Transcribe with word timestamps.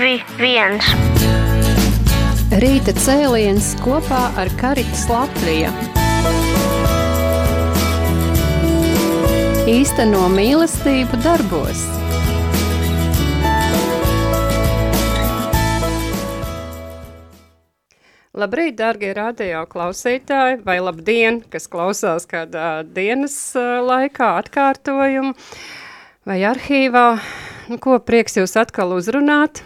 1. 0.00 0.78
Rīta 2.62 2.92
cēliens 2.96 3.66
kopā 3.84 4.20
ar 4.40 4.48
Karitas 4.56 5.02
Latviju. 5.10 5.68
Īsteno 9.68 10.22
mīlestību 10.32 11.20
darbos. 11.20 11.84
Labrīt, 18.32 18.78
darbie 18.80 19.12
radio 19.12 19.66
klausītāji, 19.68 20.62
vai 20.64 20.80
labdien, 20.80 21.42
kas 21.52 21.68
klausās 21.68 22.24
kādā 22.30 22.78
dienas 22.88 23.36
laikā, 23.84 24.32
atkārtojumu 24.46 25.36
vai 26.24 26.40
arhīvā. 26.54 27.08
Nu, 27.68 27.76
ko 27.76 28.00
prieks 28.00 28.40
jūs 28.40 28.56
atkal 28.56 28.96
uzrunāt 28.96 29.60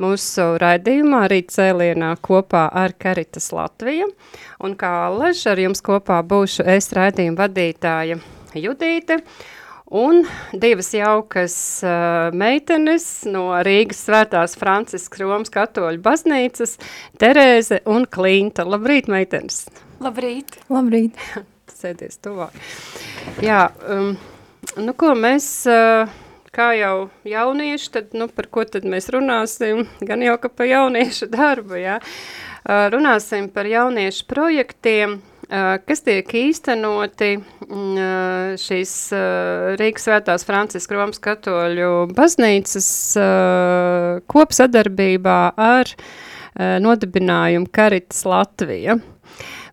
mūsu 0.00 0.54
raidījumā 0.60 1.24
rīt 1.32 1.52
cēlienā 1.54 2.14
kopā 2.24 2.66
ar 2.72 2.94
Karitas 2.98 3.50
Latviju. 3.54 4.10
Un 4.64 4.78
kā 4.80 4.94
lež 5.14 5.46
ar 5.52 5.60
jums 5.60 5.84
kopā 5.84 6.22
būšu 6.26 6.66
es 6.76 6.92
raidījuma 6.96 7.44
vadītāja 7.44 8.20
Judīte 8.54 9.20
un 9.94 10.24
divas 10.52 10.92
jaukas 10.94 11.56
uh, 11.84 12.34
meitenes 12.34 13.06
no 13.30 13.46
Rīgas 13.66 14.04
svētās 14.08 14.56
Franciskas 14.58 15.22
Romas 15.22 15.52
katoļu 15.54 16.02
baznīcas, 16.02 16.78
Terēze 17.20 17.82
un 17.90 18.08
Klinta. 18.10 18.66
Labrīt, 18.66 19.10
meitenes! 19.12 19.64
Labrīt! 20.02 20.58
Labrīt! 20.72 21.20
Sēdies 21.78 22.18
tuvāk. 22.24 22.56
Jā, 23.44 23.68
um, 23.90 24.14
nu 24.80 24.96
ko 24.98 25.14
mēs... 25.18 25.48
Uh, 25.68 26.20
kā 26.54 26.70
jau 26.78 27.08
jaunieši, 27.28 27.90
tad, 27.94 28.14
nu, 28.16 28.28
par 28.32 28.48
ko 28.52 28.64
tad 28.68 28.86
mēs 28.88 29.10
runāsim? 29.12 29.84
Gan 30.04 30.24
jau, 30.24 30.36
ka 30.40 30.50
par 30.52 30.70
jauniešu 30.70 31.28
darbu, 31.32 31.78
jā. 31.80 31.98
Uh, 32.64 32.86
runāsim 32.94 33.50
par 33.52 33.68
jauniešu 33.68 34.24
projektiem, 34.30 35.18
uh, 35.18 35.74
kas 35.84 36.04
tiek 36.06 36.30
īstenoti 36.40 37.32
uh, 37.38 38.54
šīs 38.60 38.94
Rīgas 39.80 40.06
svētās 40.08 40.46
Franciska 40.48 40.96
Romas 40.96 41.20
katoļu 41.24 41.90
baznīcas 42.14 42.88
kopsadarbībā 44.30 45.40
ar 45.60 45.90
nodibinājumu 46.54 47.66
Karitas 47.74 48.22
Latvija. 48.30 49.00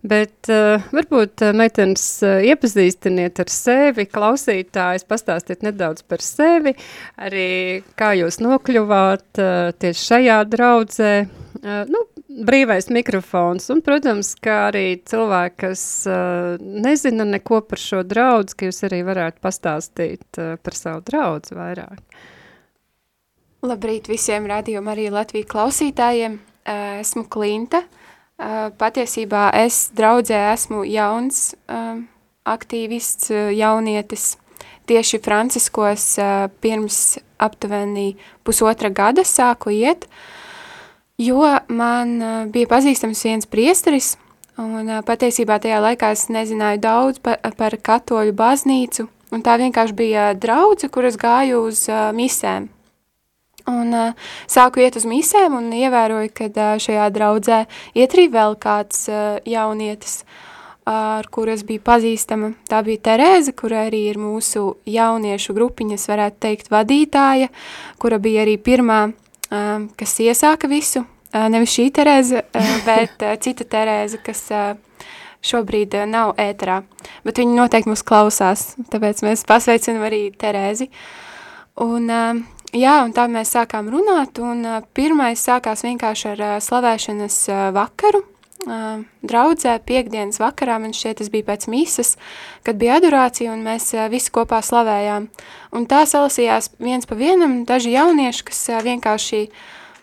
Bet 0.01 0.49
uh, 0.49 0.81
varbūt 0.89 1.43
uh, 1.45 1.51
meitenes 1.53 2.03
uh, 2.25 2.39
iepazīstiniet 2.41 3.37
ar 3.43 3.51
sevi, 3.53 4.07
klausītājs, 4.09 5.05
pastāstiet 5.05 5.61
nedaudz 5.61 6.01
par 6.09 6.23
sevi, 6.25 6.73
arī 7.21 7.83
kā 7.99 8.15
jūs 8.17 8.39
nokļuvāt 8.41 9.41
uh, 9.43 9.69
tieši 9.77 10.07
šajā 10.07 10.39
draudzē. 10.49 11.13
Uh, 11.61 11.83
nu, 11.93 12.01
brīvais 12.49 12.89
mikrofons, 12.89 13.69
un, 13.69 13.83
protams, 13.85 14.33
kā 14.41 14.57
arī 14.71 14.85
cilvēki, 15.05 15.57
kas 15.67 15.85
uh, 16.09 16.57
nezina 16.57 17.27
neko 17.37 17.61
par 17.69 17.85
šo 17.85 18.01
draudzi, 18.01 18.57
ka 18.57 18.71
jūs 18.71 18.81
arī 18.89 19.03
varētu 19.05 19.37
pastāstīt 19.45 20.41
uh, 20.41 20.55
par 20.57 20.81
savu 20.81 21.05
draudzi 21.05 21.61
vairāk. 21.61 22.01
Labrīt 23.69 24.09
visiem 24.09 24.49
radījuma 24.49 24.95
arī 24.95 25.11
Latviju 25.13 25.45
klausītājiem. 25.45 26.41
Uh, 26.61 27.01
esmu 27.01 27.27
Klinta. 27.29 27.85
Uh, 27.85 28.00
patiesībā 28.81 29.49
es 29.61 29.89
draudzē 29.97 30.39
esmu 30.51 30.83
jauns 30.89 31.51
uh, 31.69 31.99
aktīvists, 32.47 33.29
uh, 33.33 33.49
jaunietis. 33.53 34.35
Tieši 34.89 35.21
Franciskos 35.23 36.03
pirms 36.59 36.95
aptuveni 37.39 38.17
pusotra 38.43 38.89
gada 38.91 39.23
sāku 39.23 39.71
iet, 39.71 40.07
jo 41.21 41.45
man 41.69 42.17
bija 42.51 42.67
pazīstams 42.67 43.21
viens 43.23 43.47
priesteris, 43.47 44.15
un 44.59 44.89
patiesībā 45.07 45.61
tajā 45.63 45.79
laikā 45.85 46.11
es 46.17 46.25
nezināju 46.33 46.81
daudz 46.83 47.21
par, 47.23 47.39
par 47.61 47.77
katoļu 47.77 48.35
baznīcu, 48.35 49.07
un 49.31 49.45
tā 49.45 49.55
vienkārši 49.61 49.95
bija 49.95 50.27
draudze, 50.33 50.89
kuras 50.91 51.15
gāju 51.21 51.63
uz 51.69 51.85
misēm. 52.17 52.67
Un 53.69 53.93
uh, 53.93 54.29
sāku 54.49 54.81
iet 54.81 54.97
uz 54.97 55.05
misēm 55.05 55.57
un 55.57 55.69
ievēroju, 55.75 56.31
ka 56.33 56.47
uh, 56.49 56.77
šajā 56.81 57.09
draudzē 57.13 57.59
iet 57.93 58.15
arī 58.15 58.27
vēl 58.33 58.57
kāds 58.61 59.05
uh, 59.11 59.37
jaunietis, 59.45 60.21
uh, 60.23 60.49
ar 60.89 61.29
kuru 61.29 61.53
es 61.53 61.63
biju 61.67 61.83
pazīstama. 61.85 62.53
Tā 62.69 62.81
bija 62.85 63.03
Terēze, 63.11 63.53
kura 63.57 63.85
arī 63.87 64.07
ir 64.09 64.19
mūsu 64.21 64.77
jauniešu 64.89 65.55
grupiņas, 65.57 66.07
varētu 66.09 66.41
teikt, 66.47 66.71
vadītāja, 66.73 67.51
kura 68.01 68.21
bija 68.21 68.45
arī 68.45 68.57
pirmā, 68.57 69.01
uh, 69.11 69.73
kas 69.99 70.17
iesāka 70.25 70.69
visu. 70.71 71.05
Uh, 71.31 71.45
nevis 71.51 71.75
šī 71.75 71.91
Terēze, 71.95 72.41
uh, 72.43 72.71
bet 72.89 73.21
uh, 73.21 73.35
cita 73.41 73.67
Terēze, 73.77 74.21
kas 74.25 74.47
uh, 74.51 74.71
šobrīd 75.45 75.95
nav 76.09 76.35
ēterā. 76.41 76.81
Bet 77.25 77.41
viņi 77.41 77.57
noteikti 77.57 77.89
mūs 77.91 78.03
klausās, 78.05 78.71
tāpēc 78.93 79.23
mēs 79.25 79.45
pasveicinam 79.49 80.05
arī 80.09 80.27
Terēzi. 80.37 80.89
Un 81.81 82.09
Jā, 82.71 83.01
un 83.03 83.11
tā 83.11 83.25
mēs 83.27 83.49
sākām 83.51 83.89
runāt, 83.91 84.37
un 84.39 84.61
uh, 84.63 84.77
pirmais 84.95 85.41
sākās 85.43 85.81
vienkārši 85.83 86.27
ar 86.31 86.41
uh, 86.45 86.51
slavēšanas 86.63 87.37
uh, 87.51 87.63
vakaru, 87.75 88.21
uh, 88.63 89.01
draudzē, 89.27 89.73
piekdienas 89.83 90.39
vakarā, 90.39 90.77
man 90.79 90.95
šķiet 90.95 91.19
tas 91.19 91.27
bija 91.33 91.49
pēc 91.49 91.67
misas, 91.67 92.13
kad 92.63 92.79
bija 92.79 92.95
adorācija, 93.01 93.51
un 93.51 93.65
mēs 93.65 93.89
uh, 93.97 94.05
visi 94.11 94.31
kopā 94.31 94.61
slavējām. 94.63 95.25
Un 95.75 95.87
tā 95.91 96.05
salasījās 96.07 96.69
viens 96.79 97.09
pa 97.09 97.17
vienam 97.19 97.65
daži 97.67 97.91
jaunieši, 97.97 98.45
kas 98.47 98.63
uh, 98.71 98.79
vienkārši 98.87 99.41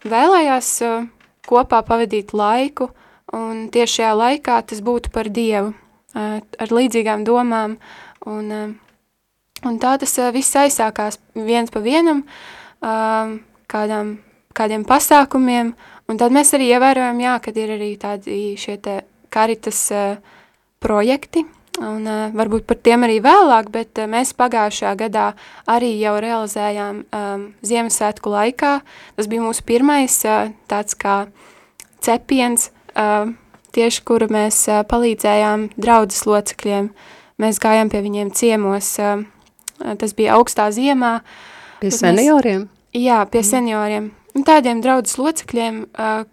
vēlējās 0.05 0.75
uh, 0.85 1.09
kopā 1.49 1.81
pavadīt 1.89 2.37
laiku, 2.37 2.91
un 3.33 3.65
tieši 3.73 4.03
šajā 4.03 4.13
laikā 4.27 4.59
tas 4.69 4.85
būtu 4.85 5.15
par 5.17 5.33
Dievu, 5.33 5.73
uh, 5.73 6.37
ar 6.45 6.77
līdzīgām 6.83 7.25
domām, 7.25 7.81
un, 8.29 8.53
uh, 8.53 8.71
un 9.65 9.81
tā 9.81 9.97
tas 10.05 10.19
uh, 10.21 10.29
viss 10.37 10.53
aizsākās 10.53 11.17
viens 11.33 11.73
pa 11.73 11.81
vienam, 11.81 12.27
uh, 12.29 12.55
um, 12.85 13.39
kādām, 13.71 14.17
kādiem 14.57 14.85
pasākumiem, 14.89 15.75
un 16.09 16.21
tad 16.21 16.35
mēs 16.35 16.55
arī 16.57 16.73
ievērojam, 16.75 17.21
jā, 17.23 17.37
kad 17.45 17.61
ir 17.61 17.77
arī 17.77 17.93
tādi 18.01 18.57
šie 18.59 18.79
te 18.83 19.01
karitas 19.35 19.81
uh, 19.95 20.19
projekti, 20.83 21.45
un 21.79 22.07
uh, 22.09 22.29
varbūt 22.35 22.67
par 22.69 22.79
tiem 22.83 23.05
arī 23.07 23.19
vēlāk, 23.25 23.71
bet 23.75 24.01
uh, 24.01 24.09
mēs 24.11 24.35
pagājušajā 24.39 24.95
gadā 25.05 25.27
arī 25.71 25.93
jau 26.01 26.17
realizējām 26.23 27.03
um, 27.05 27.45
Ziemassvētku 27.67 28.33
laikā. 28.33 28.79
Tas 29.19 29.31
bija 29.31 29.45
mūsu 29.45 29.67
pirmais 29.69 30.17
uh, 30.27 30.51
tāds 30.71 30.99
kā 30.99 31.21
cepiens, 32.05 32.71
uh, 32.95 33.31
tieši 33.77 34.05
kura 34.09 34.31
mēs 34.33 34.65
uh, 34.71 34.83
palīdzējām 34.89 35.69
draudzes 35.77 36.25
locekļiem. 36.27 36.91
Mēs 37.39 37.61
gājām 37.63 37.93
pie 37.93 38.03
viņiem 38.03 38.33
ciemos, 38.35 38.97
uh, 38.99 39.23
tas 40.01 40.17
bija 40.19 40.41
augstā 40.41 40.73
ziemā, 40.75 41.19
uh, 41.21 41.48
Pie 41.81 41.91
senioriem? 41.95 42.67
Mēs, 42.67 43.03
jā, 43.05 43.21
pie 43.31 43.43
mm. 43.43 43.49
senioriem. 43.51 44.11
Un 44.37 44.45
tādiem 44.47 44.81
draudzes 44.85 45.19
locekļiem, 45.19 45.85
uh, 45.99 46.25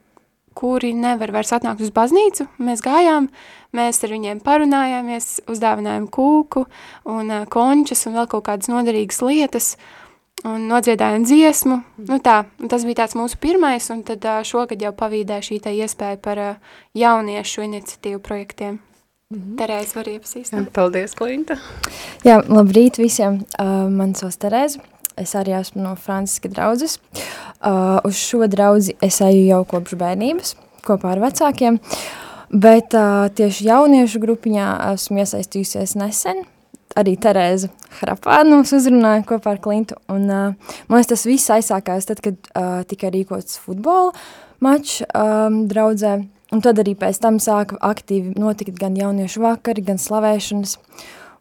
kuri 0.56 0.94
nevar 0.95 1.33
vairs 1.35 1.51
atnākt 1.56 1.83
uz 1.83 1.91
baznīcu, 1.95 2.47
mēs 2.63 2.83
gājām, 2.85 3.28
mēs 3.75 4.00
ar 4.05 4.13
viņiem 4.16 4.39
parunājāmies, 4.45 5.29
uzdāvinājām 5.51 6.07
kūku 6.13 6.66
un 7.11 7.34
uh, 7.34 7.45
končas 7.51 8.05
un 8.07 8.17
vēl 8.19 8.29
kaut 8.31 8.47
kādas 8.47 8.72
noderīgas 8.72 9.22
lietas 9.25 9.75
un 10.45 10.67
nodziedājām 10.69 11.25
dziesmu. 11.28 11.78
Mm. 11.81 12.07
Nu 12.09 12.19
tā, 12.23 12.41
tas 12.72 12.88
bija 12.88 13.03
tāds 13.03 13.17
mūsu 13.19 13.39
pirmais, 13.41 13.89
un 13.94 14.03
tad 14.07 14.25
uh, 14.25 14.41
šogad 14.47 14.81
jau 14.81 14.94
pavīdē 14.95 15.41
šī 15.45 15.61
tā 15.66 15.73
iespēja 15.75 16.22
par 16.22 16.41
uh, 16.41 16.75
jauniešu 16.97 17.66
iniciatīvu 17.67 18.22
projektiem. 18.23 18.79
Mm 19.34 19.39
-hmm. 19.39 19.55
Terēze 19.57 19.95
var 19.95 20.07
iepazīstināt. 20.07 20.69
Paldies, 20.69 21.16
Klinta. 21.16 21.57
Jā, 22.23 22.44
labrīt 22.47 22.97
visiem. 22.97 23.41
Uh, 23.59 23.89
man 23.89 24.13
sauc 24.16 24.38
Terēze. 24.38 24.79
Es 25.19 25.35
arī 25.39 25.55
esmu 25.55 25.83
no 25.83 25.93
Franciska 25.95 26.51
draudzes. 26.51 26.97
Uh, 27.63 28.01
uz 28.03 28.19
šo 28.19 28.47
draudzi 28.51 28.97
es 29.03 29.22
eju 29.23 29.45
jau 29.47 29.61
kopš 29.69 29.95
bērnības, 29.99 30.55
kopā 30.85 31.13
ar 31.16 31.23
vecākiem, 31.23 31.79
bet 32.51 32.93
uh, 32.97 33.29
tieši 33.31 33.69
jauniešu 33.69 34.22
grupiņā 34.23 34.67
esmu 34.93 35.23
iesaistījusies 35.23 35.95
nesen. 36.01 36.43
Arī 36.95 37.16
Terēza 37.19 37.67
Hrapāna 37.97 38.53
mums 38.53 38.72
uzrunāja 38.75 39.25
kopā 39.28 39.55
ar 39.55 39.63
Klintu, 39.63 39.97
un 40.11 40.28
uh, 40.28 40.75
man 40.87 40.99
liekas, 40.99 41.11
tas 41.11 41.25
viss 41.28 41.51
aizsākās 41.51 42.07
tad, 42.11 42.22
kad 42.23 42.51
uh, 42.51 42.84
tika 42.87 43.11
rīkots 43.11 43.59
futbola 43.59 44.13
mačs 44.63 45.01
um, 45.09 45.66
draudzē, 45.72 46.19
un 46.55 46.63
tad 46.63 46.79
arī 46.84 46.95
pēc 46.99 47.19
tam 47.23 47.40
sāka 47.43 47.79
aktīvi 47.84 48.35
notikt 48.40 48.79
gan 48.79 48.95
jauniešu 48.99 49.43
vakari, 49.43 49.84
gan 49.85 49.99
slavēšanas, 50.01 50.78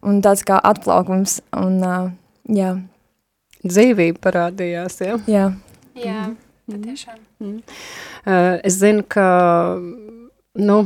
un 0.05 0.19
tāds 0.25 0.43
kā 0.47 0.59
atplaukums, 0.59 1.39
un 1.55 1.79
uh, 1.83 2.11
jā, 2.51 2.75
dzīvība 3.65 4.21
parādījās, 4.23 4.99
ja? 5.03 5.19
Jā. 5.29 5.45
Jā, 5.95 6.25
mm. 6.67 6.81
tiešām. 6.83 7.19
Mm. 7.39 7.59
Uh, 8.25 8.57
es 8.67 8.79
zinu, 8.81 9.05
ka 9.07 9.27
nu, 10.59 10.77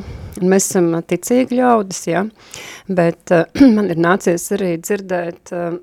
mēs 0.41 0.69
esam 0.69 0.91
ticīgi 1.09 1.59
ļaudis, 1.59 2.03
ja? 2.09 2.25
bet 2.89 3.33
uh, 3.35 3.45
man 3.75 3.89
ir 3.89 4.01
nācies 4.01 4.49
arī 4.57 4.75
dzirdēt 4.81 5.53
uh, 5.57 5.79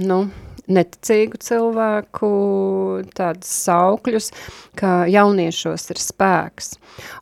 nu, 0.00 0.24
neticīgu 0.70 1.40
cilvēku 1.44 2.30
tādus 3.16 3.50
saukļus, 3.66 4.30
ka 4.78 5.04
jauniešos 5.10 5.90
ir 5.92 6.00
spēks. 6.00 6.74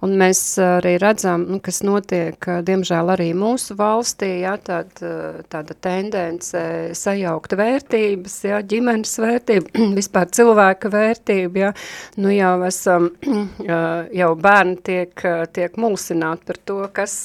Un 0.05 0.15
mēs 0.21 0.41
arī 0.61 0.95
redzam, 1.01 1.47
nu, 1.49 1.59
kas 1.65 1.81
notiek, 1.85 2.37
diemžēl 2.67 3.13
arī 3.15 3.31
mūsu 3.37 3.77
valstī, 3.79 4.43
ja, 4.43 4.55
tād, 4.61 4.93
tāda 5.53 5.77
tendence 5.85 6.63
sajaukt 6.99 7.57
vērtības, 7.59 8.37
ja, 8.49 8.61
ģimenes 8.61 9.15
vērtība, 9.23 9.85
vispār 9.99 10.29
cilvēka 10.35 10.93
vērtība, 10.93 11.63
ja, 11.65 11.73
nu 12.21 12.35
jau 12.35 12.55
esam, 12.69 13.11
jau 14.21 14.31
bērni 14.45 14.79
tiek, 14.85 15.27
tiek 15.57 15.81
mulsināti 15.81 16.49
par 16.51 16.61
to, 16.69 16.79
kas 16.93 17.17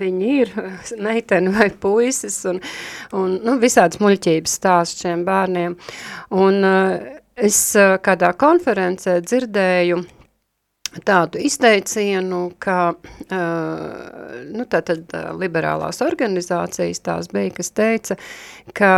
viņi 0.00 0.34
ir, 0.42 0.54
meiteni 1.06 1.54
vai 1.54 1.70
puisis, 1.70 2.42
un, 2.50 2.60
un 3.16 3.38
nu, 3.44 3.56
visādas 3.62 4.02
muļķības 4.02 4.58
stāst 4.60 5.04
šiem 5.04 5.24
bērniem. 5.26 5.63
Un 6.34 6.68
es 7.34 7.60
kādā 8.04 8.30
konferencē 8.38 9.18
dzirdēju, 9.24 10.02
tādu 11.02 11.40
izteicienu, 11.42 12.52
ka 12.62 12.94
nu, 14.54 14.66
tātad 14.70 15.14
liberālās 15.40 16.00
organizācijas 16.04 17.02
tās 17.02 17.30
bija, 17.32 17.54
kas 17.56 17.72
teica, 17.74 18.18
ka 18.76 18.92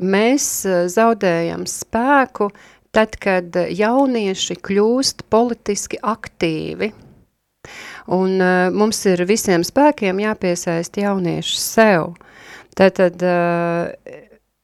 mēs 0.00 0.50
zaudējam 0.92 1.64
spēku 1.70 2.50
tad, 2.92 3.16
kad 3.20 3.56
jaunieši 3.56 4.58
kļūst 4.64 5.28
politiski 5.32 6.00
aktīvi. 6.02 6.92
Un 8.14 8.38
mums 8.72 9.02
ir 9.10 9.24
visiem 9.28 9.64
spēkiem 9.66 10.22
jāpiesaist 10.22 10.96
jaunieši 10.96 11.58
sev. 11.60 12.14
Tātad 12.78 13.20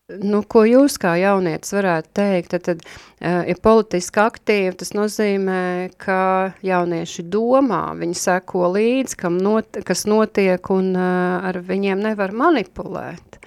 Nu, 0.05 0.43
ko 0.45 0.67
jūs 0.69 0.99
kā 1.01 1.15
jaunietis 1.17 1.73
varētu 1.73 2.11
teikt, 2.19 2.51
tad, 2.53 2.65
tad 2.67 2.83
uh, 2.85 3.39
ir 3.49 3.57
politiski 3.65 4.21
aktīvi, 4.21 4.75
tas 4.77 4.91
nozīmē, 4.93 5.95
ka 5.97 6.53
jaunieši 6.61 7.23
domā, 7.33 7.87
viņi 7.97 8.19
seko 8.21 8.67
līdzi, 8.75 9.17
kam 9.23 9.39
not, 9.41 9.79
kas 9.89 10.05
notiek 10.05 10.69
un 10.75 10.91
uh, 10.93 11.47
ar 11.49 11.57
viņiem 11.65 12.03
nevar 12.05 12.35
manipulēt. 12.37 13.39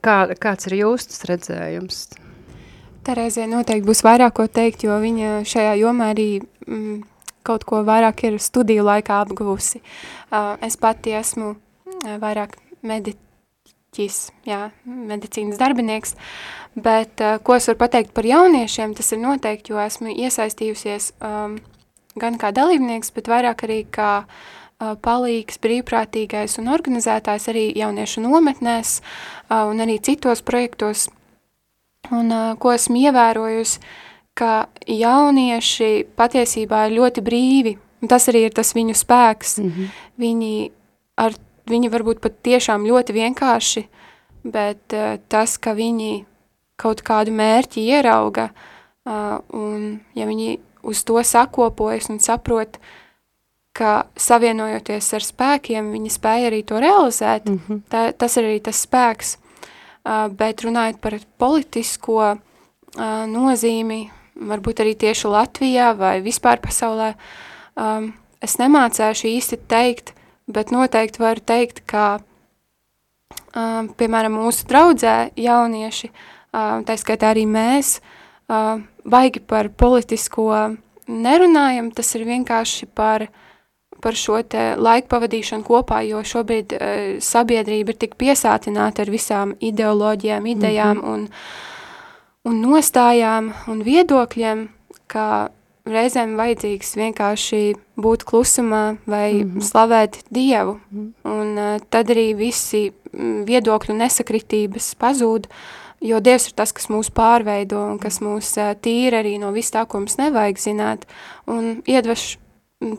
Kā, 0.00 0.22
kāds 0.40 0.70
ir 0.70 0.78
jūsu 0.78 1.28
redzējums? 1.28 1.98
Terēzē 3.04 3.44
noteikti 3.52 3.84
būs 3.84 4.00
vairāk 4.06 4.38
ko 4.40 4.48
teikt, 4.48 4.86
jo 4.88 4.96
viņa 5.02 5.42
šajā 5.44 5.76
jomā 5.82 6.14
arī 6.14 6.30
mm, 6.64 7.02
kaut 7.44 7.68
ko 7.68 7.82
vairāk 7.84 8.24
ir 8.30 8.40
studiju 8.40 8.88
laikā 8.88 9.20
apguvusi. 9.26 9.84
Uh, 10.32 10.56
es 10.64 10.80
pati 10.80 11.12
esmu 11.20 11.58
vairāk 12.24 12.56
medit 12.80 13.20
ķis, 13.94 14.18
jā, 14.48 14.68
medicīnas 14.84 15.60
darbinieks, 15.60 16.16
bet 16.74 17.22
uh, 17.22 17.38
ko 17.44 17.58
es 17.58 17.68
varu 17.70 17.80
pateikt 17.84 18.14
par 18.16 18.26
jauniešiem, 18.28 18.94
tas 18.98 19.12
ir 19.14 19.22
noteikti, 19.22 19.72
jo 19.72 19.80
esmu 19.82 20.14
iesaistījusies 20.14 21.12
um, 21.20 21.58
gan 22.20 22.38
kā 22.40 22.52
dalībnieks, 22.54 23.12
bet 23.14 23.30
vairāk 23.30 23.66
arī 23.66 23.80
kā 23.90 24.12
uh, 24.24 24.94
palīgs, 25.04 25.60
brīvprātīgais 25.62 26.58
un 26.62 26.72
organizētājs 26.74 27.50
arī 27.52 27.68
jauniešu 27.78 28.24
nometnēs 28.24 28.98
uh, 29.00 29.64
un 29.70 29.82
arī 29.84 30.00
citos 30.02 30.42
projektos. 30.42 31.08
Un 32.12 32.28
uh, 32.34 32.52
ko 32.60 32.74
esmu 32.74 33.00
ievērojusi, 33.06 33.80
ka 34.34 34.66
jaunieši 34.90 35.90
patiesībā 36.18 36.88
ir 36.88 36.98
ļoti 36.98 37.22
brīvi, 37.24 37.74
un 38.02 38.10
tas 38.10 38.26
arī 38.28 38.48
ir 38.48 38.54
tas 38.54 38.74
viņu 38.76 38.96
spēks. 38.98 39.58
Mm 39.62 39.70
-hmm. 39.70 39.90
Viņi 40.20 40.54
ar 41.16 41.38
viņi 41.70 41.90
varbūt 41.92 42.20
pat 42.24 42.36
tiešām 42.46 42.86
ļoti 42.88 43.16
vienkārši, 43.16 43.84
bet 44.44 44.96
uh, 44.96 45.16
tas, 45.28 45.56
ka 45.58 45.74
viņi 45.76 46.24
kaut 46.80 47.04
kādu 47.06 47.32
mērķi 47.34 47.86
ierauga, 47.94 48.50
uh, 48.50 49.38
un 49.54 50.00
ja 50.18 50.26
viņi 50.28 50.58
uz 50.84 51.04
to 51.06 51.22
sakopojas 51.24 52.10
un 52.12 52.20
saprot, 52.20 52.78
ka 53.74 54.04
savienojoties 54.20 55.08
ar 55.16 55.24
spēkiem, 55.26 55.90
viņi 55.94 56.12
spēja 56.14 56.50
arī 56.50 56.60
to 56.66 56.78
realizēt, 56.82 57.48
mm 57.48 57.60
-hmm. 57.66 57.80
tā, 57.90 58.12
tas 58.12 58.36
ir 58.36 58.44
arī 58.44 58.60
tas 58.62 58.86
spēks, 58.86 59.36
uh, 59.36 60.28
bet 60.28 60.62
runājot 60.62 61.00
par 61.00 61.18
politisko 61.38 62.36
uh, 62.36 63.24
nozīmi, 63.26 64.10
varbūt 64.34 64.82
arī 64.82 64.94
tieši 64.98 65.28
Latvijā 65.30 65.94
vai 65.96 66.20
vispār 66.20 66.60
pasaulē, 66.60 67.14
um, 67.76 68.12
es 68.40 68.58
nemācēšu 68.58 69.28
īsti 69.30 69.58
teikt, 69.68 70.14
bet 70.46 70.72
noteikti 70.74 71.22
varu 71.22 71.42
teikt, 71.44 71.82
ka, 71.88 72.18
uh, 72.20 73.86
piemēram, 73.98 74.36
mūsu 74.44 74.66
draudzē 74.68 75.34
jaunieši, 75.40 76.10
uh, 76.10 76.82
tā 76.86 76.96
skaitā 77.00 77.32
arī 77.32 77.46
mēs, 77.48 77.98
uh, 78.48 78.82
baigi 79.04 79.40
par 79.40 79.70
politisko 79.70 80.76
nerunājam, 81.08 81.90
tas 81.94 82.14
ir 82.16 82.26
vienkārši 82.28 82.88
par, 82.94 83.26
par 84.04 84.18
šo 84.18 84.40
te 84.42 84.74
laiku 84.76 85.08
pavadīšanu 85.14 85.64
kopā, 85.66 86.02
jo 86.08 86.22
šobrīd 86.24 86.76
uh, 86.76 86.94
sabiedrība 87.24 87.94
ir 87.94 88.00
tik 88.04 88.18
piesātināta 88.20 89.04
ar 89.04 89.12
visām 89.12 89.56
ideoloģijām, 89.60 90.46
idejām 90.46 90.96
mm 90.96 91.02
-hmm. 91.02 91.12
un, 91.12 91.28
un 92.44 92.62
nostājām 92.68 93.52
un 93.68 93.84
viedokļiem, 93.84 94.68
ka 95.06 95.50
reizēm 95.88 96.34
vajadzīgs 96.38 96.94
vienkārši 96.96 97.62
būt 98.00 98.24
klusumā 98.28 98.96
vai 99.06 99.44
mm 99.44 99.50
-hmm. 99.50 99.64
slavēt 99.68 100.18
Dievu, 100.30 100.80
mm 100.90 101.00
-hmm. 101.00 101.30
un 101.30 101.58
uh, 101.58 101.80
tad 101.90 102.10
arī 102.10 102.34
visi 102.36 102.92
viedokļu 103.46 103.94
nesakritības 103.94 104.94
pazūd, 104.94 105.46
jo 106.00 106.20
Dievs 106.20 106.46
ir 106.46 106.52
tas, 106.52 106.72
kas 106.72 106.88
mūs 106.88 107.10
pārveido 107.10 107.92
un 107.92 107.98
kas 107.98 108.20
mūs 108.20 108.56
uh, 108.58 108.74
tīra 108.80 109.22
arī 109.22 109.38
no 109.38 109.52
viss 109.52 109.70
tā, 109.70 109.86
ko 109.86 109.98
mums 109.98 110.16
nevajag 110.16 110.58
zināt, 110.58 111.04
un 111.46 111.82
iedveš 111.86 112.38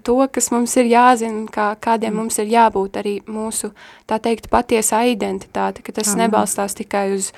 to, 0.03 0.27
kas 0.31 0.51
mums 0.51 0.77
ir 0.77 0.85
jāzina, 0.85 1.45
kā, 1.51 1.75
kādiem 1.79 2.13
mm. 2.13 2.17
mums 2.17 2.39
ir 2.39 2.47
jābūt 2.47 2.97
arī 2.97 3.21
mūsu, 3.27 3.71
tā 4.07 4.19
teikt, 4.19 4.49
patiesā 4.49 5.03
identitāte, 5.05 5.81
ka 5.81 5.91
tas 5.91 6.07
Aha. 6.07 6.17
nebalstās 6.17 6.75
tikai 6.75 7.13
uz, 7.13 7.31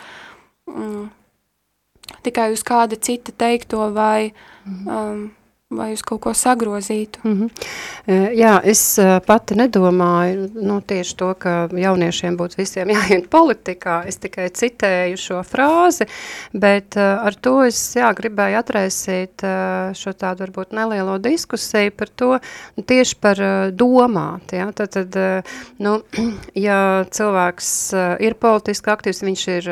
mm, 0.68 1.10
tikai 2.24 2.52
uz 2.52 2.64
kāda 2.64 2.96
cita 2.96 3.32
teikto 3.32 3.94
vai 3.94 4.34
mm. 4.66 4.88
um, 4.88 5.32
vai 5.70 5.90
uz 5.92 6.02
kaut 6.02 6.22
ko 6.24 6.32
sagrozītu. 6.34 7.20
Mm 7.24 7.34
-hmm. 7.34 7.50
Jā, 8.40 8.62
es 8.64 8.98
e, 9.00 9.20
pati 9.26 9.56
nedomāju 9.56 10.50
nu, 10.54 10.82
tieši 10.82 11.16
to, 11.16 11.34
ka 11.34 11.68
jauniešiem 11.72 12.38
būtu 12.38 12.58
visiem 12.58 12.88
jāiet 12.96 13.28
politikā. 13.30 14.08
Es 14.08 14.18
tikai 14.18 14.50
citēju 14.50 15.18
šo 15.18 15.44
frāzi, 15.44 16.06
bet 16.54 16.96
e, 16.96 17.02
ar 17.02 17.36
to 17.36 17.64
es 17.64 17.96
jā, 17.96 18.14
gribēju 18.14 18.58
atraisīt 18.58 19.44
šo 19.94 20.14
tādu 20.14 20.46
varbūt 20.46 20.72
nelielo 20.72 21.18
diskusiju 21.18 21.92
par 21.92 22.08
to, 22.10 22.40
nu, 22.76 22.84
tieši 22.84 23.16
par 23.20 23.38
domāt. 23.72 24.52
Ja? 24.52 24.72
Tad, 24.72 24.90
tad, 24.90 25.44
nu, 25.80 26.02
ja 26.68 27.06
cilvēks 27.12 27.94
ir 28.20 28.34
politiski 28.34 28.90
aktīvs, 28.90 29.24
viņš 29.24 29.48
ir, 29.48 29.64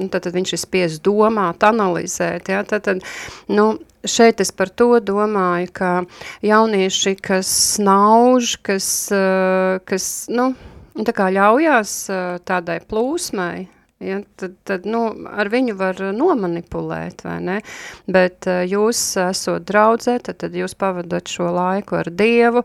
nu, 0.00 0.08
tad, 0.08 0.22
tad 0.22 0.34
viņš 0.34 0.52
ir 0.52 0.58
spies 0.58 1.00
domāt, 1.00 1.62
analizēt. 1.62 2.48
Ja? 2.48 2.64
Tad, 2.64 2.82
tad, 2.82 2.98
nu, 3.48 3.78
šeit 4.04 4.40
es 4.40 4.52
par 4.54 4.70
to 4.70 4.98
domāju, 5.00 5.70
ka 5.72 5.92
jaunieši, 6.44 7.16
kas 7.22 7.50
nauž, 7.82 8.56
kas, 8.62 9.10
eh, 9.12 9.80
kas 9.88 10.28
nu, 10.30 10.52
tā 10.98 11.14
kā 11.14 11.30
ļaujās 11.34 11.98
eh, 12.10 12.38
tādai 12.44 12.80
plūsmai, 12.86 13.68
Ja, 13.98 14.20
tad, 14.38 14.52
tad 14.62 14.84
nu, 14.86 15.00
ar 15.26 15.48
viņu 15.50 15.72
var 15.74 15.98
nomanipulēt, 16.14 17.24
vai 17.26 17.40
ne? 17.42 17.56
Bet 18.06 18.46
uh, 18.46 18.60
jūs 18.62 19.00
esot 19.18 19.64
draudzē, 19.66 20.20
tad, 20.22 20.36
tad 20.38 20.54
jūs 20.54 20.76
pavadat 20.78 21.26
šo 21.26 21.48
laiku 21.50 21.98
ar 21.98 22.06
Dievu, 22.06 22.62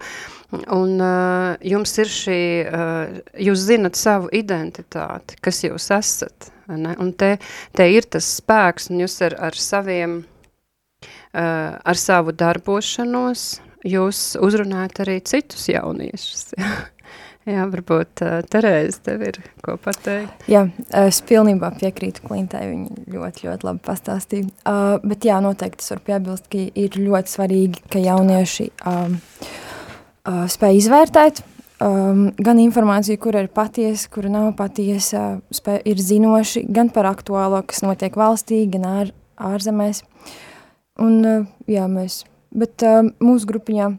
un 0.53 1.01
uh, 1.01 1.55
jums 1.65 1.97
ir 2.03 2.11
šī, 2.13 2.37
uh, 2.69 3.15
jūs 3.47 3.63
zinat 3.65 3.97
savu 3.97 4.29
identitāti, 4.29 5.39
kas 5.41 5.63
jūs 5.65 5.89
esat, 5.97 6.51
vai 6.69 6.77
ne? 6.85 6.93
Un 7.01 7.09
te, 7.17 7.39
te 7.73 7.89
ir 7.89 8.05
tas 8.05 8.29
spēks, 8.37 8.91
un 8.93 9.01
jūs 9.01 9.17
ar, 9.25 9.39
ar 9.49 9.57
saviem 9.57 10.19
Eh, 10.21 10.32
ar 11.33 11.97
savu 11.97 12.33
darbošanos 12.37 13.45
jūs 13.83 14.33
uzrunājat 14.39 15.03
arī 15.03 15.19
citus 15.27 15.67
jauniešus. 15.71 16.53
Jā, 17.43 17.65
varbūt 17.67 18.21
uh, 18.23 18.37
Terēze 18.47 19.01
tev 19.03 19.23
ir 19.27 19.37
ko 19.65 19.73
pateikt. 19.83 20.45
Jā, 20.47 20.61
es 20.95 21.17
pilnībā 21.27 21.73
piekrītu 21.75 22.23
Klintai, 22.23 22.61
viņa 22.69 23.01
ļoti, 23.11 23.49
ļoti 23.49 23.67
labi 23.67 23.81
pastāstīja. 23.83 24.47
Uh, 24.63 24.93
bet 25.03 25.27
jā, 25.27 25.41
noteikti 25.43 25.83
es 25.83 25.91
varu 25.91 26.05
piebilst, 26.07 26.47
ka 26.47 26.61
ir 26.85 26.95
ļoti 26.95 27.33
svarīgi, 27.33 27.83
ka 27.91 27.99
jaunieši 27.99 28.69
um, 28.87 29.17
uh, 29.19 30.45
spēj 30.55 30.79
izvērtēt 30.79 31.43
um, 31.83 32.29
gan 32.39 32.63
informāciju, 32.63 33.19
kur 33.27 33.35
ir 33.41 33.51
patiesa, 33.51 34.07
kur 34.13 34.29
nav 34.31 34.53
patiesa, 34.55 35.41
spēj, 35.51 35.81
ir 35.91 35.99
zinoši 35.99 36.63
gan 36.71 36.93
par 36.95 37.11
aktuālo, 37.11 37.59
kas 37.67 37.83
notiek 37.83 38.15
valstī, 38.23 38.63
gan 38.71 38.87
ār, 38.87 39.13
ārzemēs. 39.51 40.05
Un, 41.01 41.25
eh, 41.25 41.45
jā, 41.73 41.87
mēs, 41.89 42.23
bet 42.53 42.85
uh, 42.85 43.01
mūsu 43.23 43.49
grupiņā, 43.49 43.93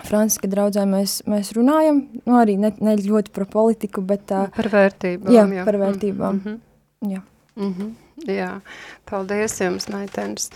Franciska 0.00 0.48
draudzē, 0.48 0.86
mēs, 0.88 1.18
mēs 1.28 1.50
runājam, 1.56 2.06
nu 2.24 2.36
arī 2.40 2.54
ne, 2.56 2.70
ne 2.80 2.94
ļoti 2.96 3.34
par 3.36 3.48
politiku, 3.52 4.04
bet... 4.06 4.30
Uh, 4.32 4.48
par 4.54 4.70
vērtībām, 4.72 5.32
jā. 5.34 5.44
Jā, 5.58 5.66
par 5.66 5.76
vērtībām, 5.82 6.38
mm 6.38 6.40
-hmm. 6.46 7.12
jā. 7.12 7.22
Mm 7.56 7.74
-hmm. 7.74 7.90
Jā, 8.28 8.60
paldies 9.08 9.60
jums, 9.60 9.88
meitenes. 9.88 10.50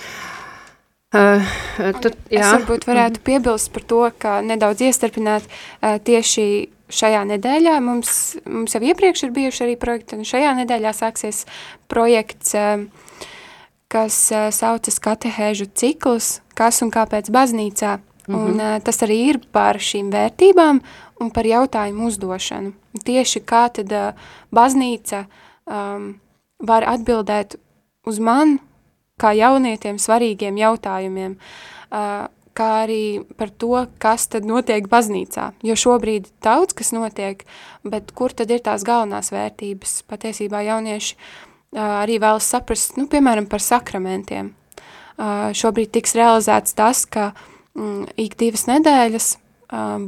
Uh, 1.14 1.42
tu, 2.02 2.10
jā. 2.32 2.40
Es 2.42 2.52
varbūt 2.56 2.88
varētu 2.88 3.20
mhm. 3.20 3.24
piebilst 3.24 3.72
par 3.72 3.82
to, 3.82 4.10
ka 4.18 4.40
nedaudz 4.42 4.82
iestarpināt 4.82 5.46
uh, 5.46 5.98
tieši 6.02 6.68
šajā 6.90 7.22
nedēļā. 7.24 7.78
Mums, 7.80 8.36
mums 8.44 8.74
jau 8.74 8.82
iepriekš 8.82 9.22
ir 9.22 9.30
bijuši 9.30 9.64
arī 9.64 9.76
projekti, 9.80 10.18
un 10.18 10.24
šajā 10.24 10.54
nedēļā 10.58 10.92
sāksies 10.92 11.44
projekts, 11.88 12.54
uh, 12.58 12.84
kas 13.94 14.16
saucas 14.56 14.98
katehēžu 15.02 15.68
ciklus, 15.78 16.40
kas 16.58 16.82
un 16.82 16.90
kāpēc 16.94 17.30
baznīcā. 17.30 17.98
Mm 18.26 18.34
-hmm. 18.34 18.44
Un 18.44 18.60
uh, 18.60 18.82
tas 18.82 19.02
arī 19.02 19.18
ir 19.30 19.40
par 19.52 19.76
šīm 19.76 20.10
vērtībām 20.10 20.80
un 21.20 21.30
par 21.30 21.44
jautājumu 21.46 22.06
uzdošanu. 22.06 22.72
Tieši 23.04 23.40
kā 23.40 23.68
tad 23.72 24.16
baznīca 24.52 25.24
um, 25.24 26.20
var 26.58 26.84
atbildēt 26.88 27.56
uz 28.06 28.18
man, 28.18 28.58
kā 29.20 29.32
jaunietim, 29.36 29.98
svarīgiem 29.98 30.56
jautājumiem, 30.56 31.36
uh, 31.90 32.26
kā 32.54 32.68
arī 32.84 33.24
par 33.36 33.50
to, 33.50 33.86
kas 33.98 34.26
tad 34.26 34.44
notiek 34.44 34.88
baznīcā. 34.88 35.52
Jo 35.62 35.74
šobrīd 35.74 36.26
daudz 36.42 36.74
kas 36.74 36.92
notiek, 36.92 37.44
bet 37.84 38.12
kur 38.12 38.32
tad 38.32 38.50
ir 38.50 38.58
tās 38.58 38.82
galvenās 38.82 39.32
vērtības? 39.32 40.02
Patiesībā 40.08 40.62
jaunieši 40.62 41.16
uh, 41.16 41.53
arī 41.74 42.18
vēlas 42.22 42.46
saprast, 42.50 42.98
nu, 42.98 43.06
piemēram, 43.10 43.48
par 43.50 43.62
sakramentiem. 43.62 44.52
Šobrīd 45.54 45.92
tiks 45.94 46.16
realizēts 46.18 46.74
tas, 46.74 47.04
ka 47.06 47.32
mm, 47.76 48.16
ik 48.18 48.38
divas 48.40 48.66
nedēļas 48.70 49.28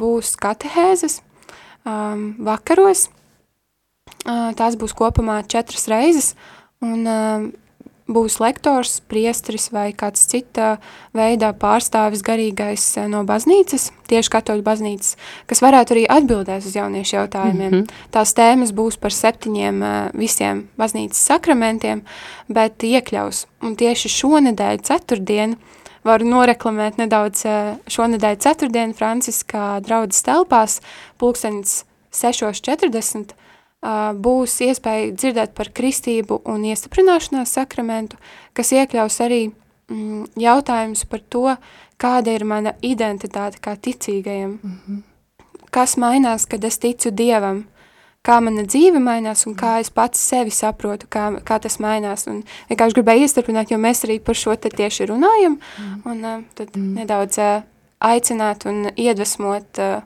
būs 0.01 0.35
katehēzes 0.43 1.21
vakaros. 1.87 3.07
Tās 4.27 4.75
būs 4.79 4.95
kopumā 4.97 5.41
četras 5.47 5.87
reizes, 5.91 6.35
un 6.83 7.07
būs 8.07 8.39
lektors, 8.39 9.01
priestris 9.11 9.69
vai 9.75 9.91
kāds 9.97 10.23
cita 10.31 10.77
veidā 11.17 11.51
pārstāvis 11.59 12.23
garīgais 12.27 12.85
eh, 13.01 13.09
no 13.11 13.25
baznīcas, 13.27 13.91
tieši 14.11 14.33
katoļu 14.37 14.63
baznīcas, 14.67 15.17
kas 15.51 15.63
varētu 15.65 15.97
arī 15.97 16.05
atbildēt 16.17 16.67
uz 16.67 16.77
jauniešu 16.79 17.17
jautājumiem. 17.17 17.71
Mm 17.71 17.81
-hmm. 17.81 18.05
Tās 18.15 18.35
tēmas 18.35 18.73
būs 18.73 18.99
par 18.99 19.13
septiņiem 19.13 19.83
eh, 19.83 20.11
visiem 20.15 20.69
baznīcas 20.79 21.27
sakramentiem, 21.33 22.05
bet 22.49 22.83
iekļaus. 22.83 23.47
Un 23.63 23.77
tieši 23.77 24.09
šonedēļ 24.09 24.83
ceturtdien 24.83 25.57
varu 26.05 26.25
noreklamēt 26.25 26.99
nedaudz 26.99 27.45
eh, 27.47 27.75
šonedēļ 27.89 28.37
ceturtdien 28.39 28.95
Franciskā 28.95 29.81
draudzes 29.81 30.23
telpās, 30.23 30.81
pulkstenis 31.19 31.85
6.40, 32.13 33.35
būs 33.83 34.61
iespēja 34.67 35.13
dzirdēt 35.13 35.55
par 35.55 35.71
kristību 35.71 36.41
un 36.45 36.65
iestiprināšanās 36.65 37.53
sakramentu, 37.59 38.17
kas 38.53 38.73
iekļaus 38.73 39.21
arī 39.21 39.43
mm, 39.91 40.25
jautājums 40.37 41.05
par 41.05 41.21
to, 41.29 41.57
kāda 41.99 42.35
ir 42.35 42.45
mana 42.45 42.75
identitāte 42.83 43.61
kā 43.61 43.77
ticīgajam. 43.77 44.59
Mm 44.63 44.79
-hmm. 44.87 45.03
Kas 45.71 45.97
mainās, 45.97 46.47
kad 46.47 46.65
es 46.65 46.79
ticu 46.79 47.11
Dievam? 47.11 47.67
Kā 48.25 48.41
mana 48.41 48.63
dzīve 48.63 48.99
mainās 48.99 49.47
un 49.47 49.55
kā 49.55 49.81
es 49.81 49.91
pats 49.91 50.19
sevi 50.19 50.51
saprotu, 50.51 51.07
kā, 51.07 51.41
kā 51.45 51.61
tas 51.61 51.79
mainās. 51.79 52.27
Un 52.27 52.43
vienkārši 52.69 52.95
gribēju 52.95 53.21
iestarpināt, 53.21 53.71
jo 53.71 53.79
mēs 53.79 54.05
arī 54.05 54.21
par 54.21 54.35
šo 54.35 54.57
te 54.57 54.69
tieši 54.69 55.07
runājam, 55.07 55.59
mm. 55.79 56.01
un 56.05 56.25
uh, 56.25 56.43
tad 56.55 56.77
mm. 56.77 56.95
nedaudz 56.95 57.39
uh, 57.39 57.63
aicināt 58.01 58.67
un 58.67 58.91
iedvesmot 58.97 59.79
uh, 59.79 60.03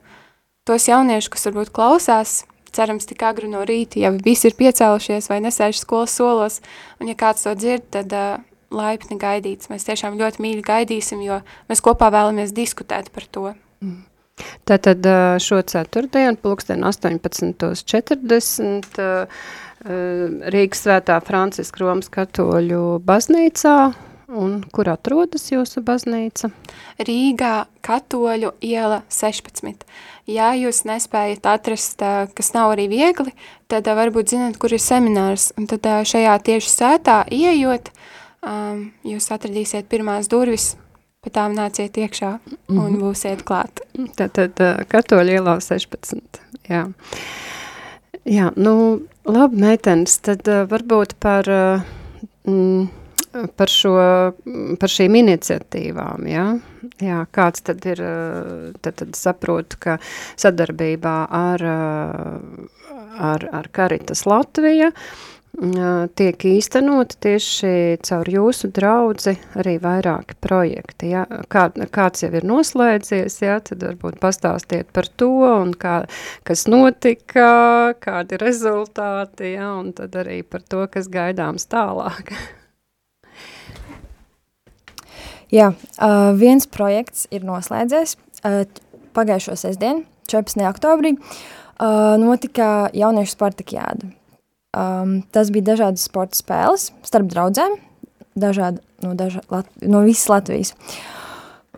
tos 0.65 0.89
jauniešus, 0.89 1.29
kas 1.29 1.47
varbūt 1.47 1.73
klausās, 1.73 2.45
cerams 2.77 3.09
tik 3.09 3.23
agri 3.27 3.49
no 3.50 3.62
rīta, 3.67 4.00
ja 4.03 4.12
visi 4.15 4.50
ir 4.50 4.59
piecēlušies 4.59 5.31
vai 5.31 5.41
nesēž 5.45 5.83
skolas 5.83 6.15
solos, 6.17 6.61
un 7.00 7.11
ja 7.11 7.17
kāds 7.19 7.47
to 7.47 7.55
dzird, 7.59 7.89
tad 7.95 8.15
uh, 8.17 8.45
laipni 8.75 9.19
gaidīts. 9.21 9.71
Mēs 9.73 9.87
tiešām 9.89 10.19
ļoti 10.21 10.45
mīļi 10.45 10.62
gaidīsim, 10.67 11.25
jo 11.27 11.37
mēs 11.71 11.81
kopā 11.85 12.07
vēlamies 12.15 12.50
diskutēt 12.57 13.07
par 13.15 13.25
to. 13.31 13.45
Mm. 13.85 14.00
Tātad 14.65 15.05
šo 15.45 15.59
ceturtdienu, 15.69 16.39
pulksten 16.41 16.81
18.40, 16.89 19.00
Rīgas 20.55 20.81
svētā 20.85 21.17
Franciska 21.25 21.83
Romas 21.83 22.09
katoļu 22.12 22.85
baznīcā, 23.05 23.77
Un 24.31 24.61
kur 24.71 24.87
atrodas 24.87 25.49
jūsu 25.50 25.81
baznīca? 25.83 26.53
Rīgā 27.03 27.65
katoļu 27.83 28.53
iela 28.62 29.00
16. 29.11 29.83
Ja 30.30 30.50
jūs 30.54 30.84
nespējat 30.87 31.46
atrast, 31.50 32.02
kas 32.37 32.52
nav 32.54 32.75
arī 32.75 32.87
viegli, 32.90 33.32
tad 33.70 33.88
varbūt 33.88 34.34
zināt, 34.34 34.58
kur 34.60 34.72
ir 34.75 34.82
seminārs. 34.82 35.50
Un 35.58 35.66
tad 35.70 35.87
šajā 36.06 36.37
tieši 36.46 36.70
sētā 36.70 37.16
ieejot, 37.34 37.90
jūs 39.10 39.30
atradīsiet 39.34 39.88
pirmās 39.90 40.30
durvis, 40.30 40.75
pa 41.25 41.32
tām 41.34 41.56
nāciet 41.58 41.99
iekšā 41.99 42.30
un 42.68 42.76
mm 42.76 42.78
-hmm. 42.78 43.00
būsiet 43.02 43.42
klāt. 43.44 43.82
Tad, 44.16 44.32
tad 44.38 44.62
katoļu 44.88 45.40
ielā 45.40 45.58
16. 45.60 46.40
Jā. 46.68 46.87
Jā, 48.25 48.52
nu, 48.56 49.00
labi, 49.25 49.56
meitenes, 49.56 50.18
tad 50.18 50.46
varbūt 50.46 51.18
par... 51.18 51.44
Mm, 52.46 52.88
par, 53.56 53.70
šo, 53.70 53.94
par 54.80 54.92
šīm 54.92 55.18
iniciatīvām. 55.22 56.28
Ja? 56.30 56.46
Jā, 57.02 57.25
kāds 57.34 57.64
tad 57.66 57.84
ir, 57.88 58.02
tad, 58.80 59.00
tad 59.02 59.18
saprotu, 59.18 59.80
ka 59.80 59.99
sadarbībā 60.40 61.16
ar, 61.40 61.66
ar, 63.30 63.50
ar 63.60 63.70
Karitas 63.72 64.26
Latvija 64.28 64.90
tiek 66.16 66.44
īstenoti 66.46 67.16
tieši 67.20 67.72
caur 68.06 68.28
jūsu 68.30 68.70
draudzi 68.72 69.34
arī 69.58 69.76
vairāki 69.82 70.37
projekti. 70.40 71.10
Ja? 71.12 71.25
Kā, 71.52 71.66
kāds 71.92 72.25
jau 72.25 72.30
ir 72.32 72.46
noslēdzies, 72.49 73.40
ja? 73.42 73.58
tad 73.64 73.82
varbūt 73.84 74.20
pastāstiet 74.22 74.92
par 74.94 75.10
to 75.20 75.32
un 75.50 75.75
kā, 75.75 76.04
kas 76.46 76.66
notika, 76.70 77.92
kādi 78.00 78.40
rezultāti, 78.40 79.56
ja? 79.56 79.75
un 79.80 79.92
tad 79.92 80.16
arī 80.22 80.40
par 80.46 80.64
to, 80.64 80.87
kas 80.92 81.10
gaidāms 81.12 81.68
tālāk. 81.70 82.32
Jā, 85.50 85.73
uh, 85.75 86.30
viens 86.38 86.66
projekts 86.71 87.26
ir 87.35 87.42
noslēdzies. 87.47 88.16
Uh, 88.47 88.62
pagājušo 89.16 89.57
sestdienu, 89.59 90.04
14. 90.30 90.62
oktobrī, 90.71 91.16
uh, 91.16 92.16
notika 92.21 92.88
jauniešu 92.95 93.35
spartakiāda. 93.35 94.12
Um, 94.71 95.16
tas 95.35 95.50
bija 95.50 95.73
dažādas 95.73 96.07
sporta 96.07 96.38
spēles 96.38 96.90
starp 97.02 97.26
draudzēm, 97.33 97.75
dažādi, 98.38 98.78
no, 99.02 99.16
daža, 99.19 99.42
Lat 99.50 99.66
no 99.83 100.04
visas 100.07 100.28
Latvijas. 100.30 100.76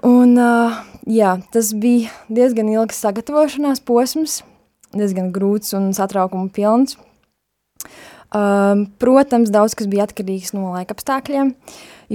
Un, 0.05 0.37
uh, 0.37 0.83
jā, 1.09 1.39
tas 1.55 1.73
bija 1.73 2.13
diezgan 2.29 2.69
ilgs 2.69 3.01
sagatavošanās 3.01 3.81
posms, 3.89 4.43
diezgan 4.93 5.33
grūts 5.33 5.73
un 5.79 5.95
satraukuma 5.97 6.53
pilns. 6.53 6.99
Um, 8.33 8.87
protams, 8.97 9.51
daudz 9.53 9.75
kas 9.77 9.89
bija 9.93 10.07
atkarīgs 10.07 10.55
no 10.57 10.71
laika 10.73 10.95
apstākļiem, 10.97 11.51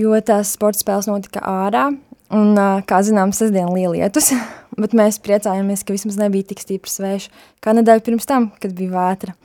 jo 0.01 0.17
tās 0.25 0.55
sporta 0.55 0.81
spēles 0.81 1.05
notika 1.09 1.43
ārā, 1.45 1.91
un, 2.33 2.57
kā 2.89 3.01
zinām, 3.05 3.33
sestdien 3.35 3.69
liela 3.69 3.93
lietus, 3.93 4.31
bet 4.81 4.95
mēs 4.97 5.21
priecājāmies, 5.21 5.85
ka 5.85 5.93
vismaz 5.93 6.17
nebija 6.17 6.49
tik 6.49 6.63
stiprs 6.63 6.97
vējš, 7.03 7.29
kā 7.61 7.75
nedēļa 7.77 8.05
pirms 8.07 8.29
tam, 8.29 8.49
kad 8.61 8.73
bija 8.77 8.95
vētra. 8.95 9.37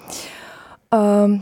Um, 0.92 1.38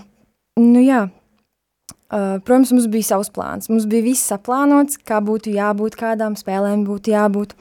nu 0.58 0.82
jā, 0.82 1.04
uh, 1.06 2.36
protams, 2.42 2.74
mums 2.74 2.90
bija 2.90 3.12
savs 3.12 3.30
plāns, 3.34 3.70
mums 3.70 3.86
bija 3.90 4.08
viss 4.10 4.26
saplānots, 4.30 4.98
kā 5.06 5.22
būtu 5.22 5.54
jābūt, 5.54 5.98
kādām 6.00 6.34
spēlēm 6.38 6.84
būtu 6.90 7.14
jābūt, 7.14 7.54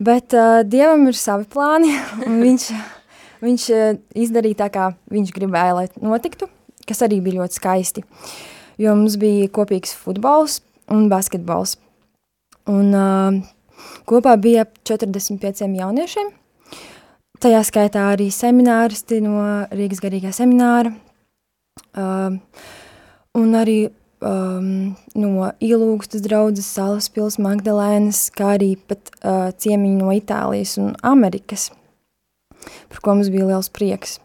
bet 0.00 0.36
uh, 0.36 0.62
Dievam 0.64 1.08
ir 1.12 1.20
savi 1.20 1.48
plāni, 1.52 1.92
un 2.26 2.40
viņš, 2.40 2.68
viņš 3.44 3.70
uh, 3.76 3.88
izdarīja 4.26 4.64
tā, 4.64 4.72
kā 4.72 4.90
viņš 5.12 5.36
gribēja, 5.36 5.82
lai 5.82 5.88
notiktu, 6.00 6.48
kas 6.88 7.02
arī 7.06 7.20
bija 7.24 7.42
ļoti 7.42 7.60
skaisti. 7.60 8.04
Jo 8.80 8.94
mums 8.98 9.16
bija 9.20 9.50
kopīgs 9.52 9.94
futbols 9.96 10.60
un 10.92 11.08
basketbols. 11.12 11.76
Un 12.70 12.94
uh, 12.96 13.38
kopā 14.08 14.36
bija 14.40 14.66
ap 14.66 14.74
45 14.88 15.76
jauniešiem. 15.78 16.32
Tajā 17.42 17.60
skaitā 17.68 18.06
arī 18.14 18.30
semināristi 18.32 19.20
no 19.24 19.42
Rīgas 19.74 20.00
garīgā 20.00 20.32
semināra. 20.34 20.94
Uh, 21.96 22.38
un 23.36 23.56
arī 23.56 23.78
um, 24.24 24.96
no 25.18 25.50
Ilūgstas 25.60 26.24
draudzes, 26.24 26.68
Salaspils, 26.76 27.38
Magdalēnas, 27.42 28.26
kā 28.36 28.54
arī 28.56 28.74
pat 28.88 29.12
uh, 29.20 29.50
ciemiņi 29.52 29.98
no 30.00 30.12
Itālijas 30.16 30.76
un 30.80 30.94
Amerikas, 31.06 31.70
par 32.92 33.02
ko 33.02 33.16
mums 33.18 33.32
bija 33.32 33.50
liels 33.50 33.70
prieks. 33.72 34.18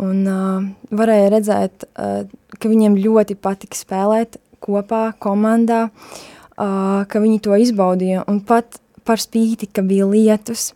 Un 0.00 0.20
uh, 0.28 0.68
varēja 0.96 1.32
redzēt, 1.34 1.84
uh, 1.92 2.22
ka 2.56 2.70
viņiem 2.70 2.98
ļoti 3.00 3.36
patika 3.36 3.76
spēlēt 3.76 4.38
kopā, 4.64 5.10
komandā, 5.20 5.88
uh, 5.90 7.02
ka 7.04 7.20
viņi 7.20 7.42
to 7.44 7.58
izbaudīja. 7.60 8.24
Un 8.30 8.40
pat 8.46 8.80
par 9.04 9.20
spīti, 9.20 9.68
ka 9.68 9.84
bija 9.84 10.06
lietus, 10.08 10.70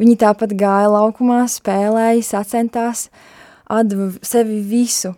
viņi 0.00 0.18
tāpat 0.22 0.54
gāja 0.58 0.90
laukumā, 0.90 1.44
spēlēja, 1.50 2.22
sacentās, 2.26 3.08
atdeva 3.70 4.10
sevi 4.26 4.60
visu. 4.66 5.14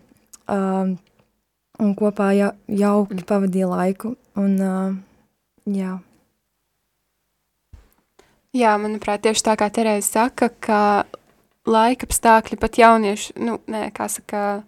Uh, 0.47 0.97
un 1.83 1.93
kopā 1.99 2.31
ja, 2.37 2.53
jauki 2.69 3.25
pavadīja 3.27 3.69
laiku. 3.71 4.15
Un, 4.37 4.57
uh, 4.61 4.95
jā. 5.73 5.97
jā, 8.57 8.75
manuprāt, 8.81 9.25
tieši 9.27 9.47
tā 9.49 9.57
kā 9.61 9.71
Terēza 9.73 10.27
saka, 10.27 10.51
ka 10.61 10.81
laikapstākļi 11.67 12.59
pat 12.61 12.79
jaunieši, 12.81 13.37
nu, 13.43 13.59
nē, 13.71 13.89
kā 13.97 14.09
saka, 14.13 14.63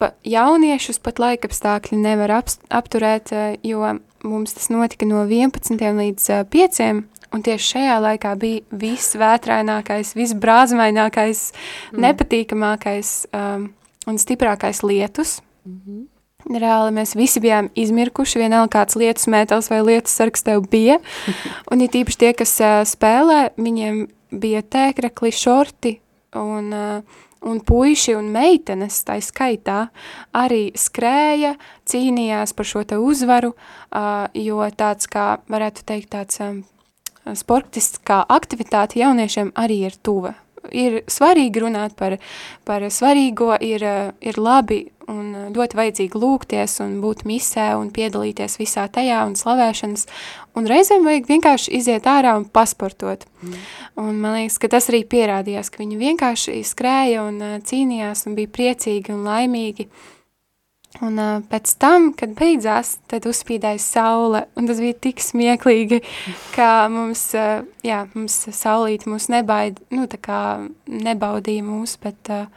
pa 0.00 0.12
jauniešus 0.26 1.00
pat 1.04 1.20
laikapstākļi 1.22 1.98
nevar 2.00 2.40
ap, 2.40 2.52
apturēt, 2.72 3.32
jo 3.66 3.96
mums 4.26 4.54
tas 4.56 4.70
notika 4.72 5.08
no 5.08 5.24
11. 5.24 5.76
līdz 5.76 6.30
5. 6.52 6.84
Un 7.30 7.44
tieši 7.46 7.76
šajā 7.76 7.98
laikā 8.02 8.32
bija 8.42 8.62
visvētrainākais, 8.74 10.16
visbrāzmainākais, 10.18 11.42
mm. 11.92 12.00
nepatīkamākais 12.02 13.12
um, 13.30 13.68
un 14.10 14.18
stiprākais 14.18 14.82
lietus. 14.82 15.38
Mm 15.64 15.80
-hmm. 15.86 16.06
Reāli 16.58 16.90
mēs 16.96 17.14
visi 17.14 17.40
bijām 17.40 17.68
izmirkuši, 17.74 18.38
vienalga 18.38 18.78
kāds 18.78 18.96
lietus 18.96 19.28
mētels 19.28 19.70
vai 19.70 19.82
lietus 19.82 20.16
sargs 20.16 20.42
tev 20.42 20.66
bija. 20.70 20.98
un 21.70 21.80
ir 21.80 21.88
tīpaši 21.88 22.18
tie, 22.18 22.32
kas 22.32 22.60
uh, 22.60 22.82
spēlē, 22.82 23.50
viņiem 23.56 24.08
bija 24.30 24.62
tēkrekli, 24.62 25.32
šorti 25.34 25.94
un, 26.38 26.72
uh, 26.72 27.22
un 27.46 27.60
puiši 27.64 28.14
un 28.18 28.28
meitenes, 28.34 29.00
tā 29.06 29.18
skaitā, 29.24 29.86
arī 30.36 30.70
skrēja, 30.78 31.54
cīnījās 31.88 32.54
par 32.56 32.68
šo 32.68 32.84
te 32.84 33.00
uzvaru, 33.00 33.54
uh, 33.54 34.28
jo 34.34 34.60
tāds 34.76 35.10
kā, 35.10 35.40
varētu 35.50 35.86
teikt, 35.88 36.12
tāds 36.14 36.42
um, 36.44 36.62
sportiskā 37.36 38.22
aktivitāte 38.28 39.00
jauniešiem 39.00 39.52
arī 39.58 39.84
ir 39.88 39.98
tuva. 40.02 40.36
Ir 40.76 41.00
svarīgi 41.08 41.62
runāt 41.62 41.94
par, 41.96 42.18
par 42.68 42.84
svarīgo, 42.92 43.54
ir, 43.64 43.84
ir 44.20 44.36
labi 44.36 44.82
un 45.10 45.52
ļoti 45.54 45.78
vajadzīgi 45.78 46.20
lūgties 46.20 46.76
un 46.84 46.98
būt 47.02 47.24
misē 47.28 47.70
un 47.78 47.88
piedalīties 47.94 48.58
visā 48.60 48.86
tajā 48.92 49.22
un 49.26 49.36
slavēšanas, 49.38 50.06
un 50.58 50.68
reizēm 50.70 51.04
vajag 51.06 51.28
vienkārši 51.30 51.74
iziet 51.78 52.08
ārā 52.10 52.36
un 52.38 52.46
pasportot. 52.50 53.26
Mm. 53.42 53.58
Un 54.00 54.22
man 54.22 54.38
liekas, 54.38 54.60
ka 54.62 54.70
tas 54.72 54.88
arī 54.92 55.02
pierādījās, 55.08 55.72
ka 55.72 55.82
viņi 55.82 56.00
vienkārši 56.00 56.60
skrēja 56.66 57.26
un 57.26 57.42
cīnījās 57.66 58.26
un 58.28 58.38
bija 58.38 58.54
priecīgi 58.56 59.14
un 59.14 59.28
laimīgi, 59.28 59.90
Un 60.98 61.20
uh, 61.22 61.38
pēc 61.46 61.70
tam, 61.78 62.08
kad 62.18 62.32
beidzās, 62.34 62.96
tad 63.08 63.28
uzspīdēja 63.30 63.78
saule, 63.78 64.42
un 64.58 64.66
tas 64.66 64.80
bija 64.82 64.96
tik 65.06 65.22
smieklīgi, 65.22 66.00
ka 66.56 66.88
mums, 66.90 67.28
uh, 67.38 67.62
jā, 67.86 68.02
mums 68.16 68.40
saulīte 68.58 69.06
mūs 69.08 69.28
nebaid, 69.30 69.78
nu, 69.94 70.08
tā 70.10 70.18
kā 70.18 70.40
nebaudīja 70.90 71.62
mūs, 71.62 71.94
bet, 72.02 72.32
uh, 72.34 72.50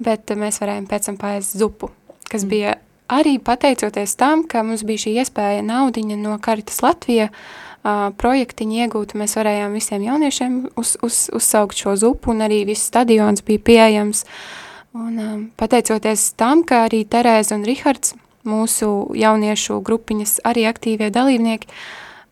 bet 0.00 0.32
mēs 0.40 0.62
varējām 0.62 0.88
pēc 0.88 1.10
tam 1.10 1.20
paēst 1.20 1.58
zupu, 1.60 1.92
kas 2.32 2.46
mm. 2.46 2.54
bija 2.54 2.78
arī 3.10 3.38
pateicoties 3.42 4.16
tam, 4.16 4.46
ka 4.48 4.62
mums 4.62 4.86
bija 4.86 5.04
šī 5.06 5.16
iespēja 5.22 5.66
naudiņa 5.66 6.16
no 6.22 6.38
Karitas 6.42 6.80
Latvija 6.82 7.28
uh, 7.28 8.08
projektiņa 8.16 8.86
iegūt, 8.86 9.14
mēs 9.18 9.36
varējām 9.36 9.76
visiem 9.76 10.06
jauniešiem 10.06 10.56
uz, 10.80 10.96
uz, 11.02 11.28
uzsaukt 11.34 11.76
šo 11.76 11.96
zupu, 11.96 12.30
un 12.34 12.46
arī 12.46 12.64
viss 12.68 12.88
stadions 12.92 13.42
bija 13.46 13.66
pieejams, 13.70 14.24
uh, 14.24 14.58
Un, 14.92 15.18
um, 15.18 15.42
pateicoties 15.54 16.32
tam, 16.34 16.64
ka 16.66 16.84
arī 16.88 17.04
Terēza 17.06 17.54
un 17.54 17.62
Rihards, 17.62 18.16
mūsu 18.42 18.88
jauniešu 19.14 19.78
grupiņas 19.86 20.40
arī 20.50 20.64
aktīvie 20.66 21.12
dalībnieki, 21.14 21.68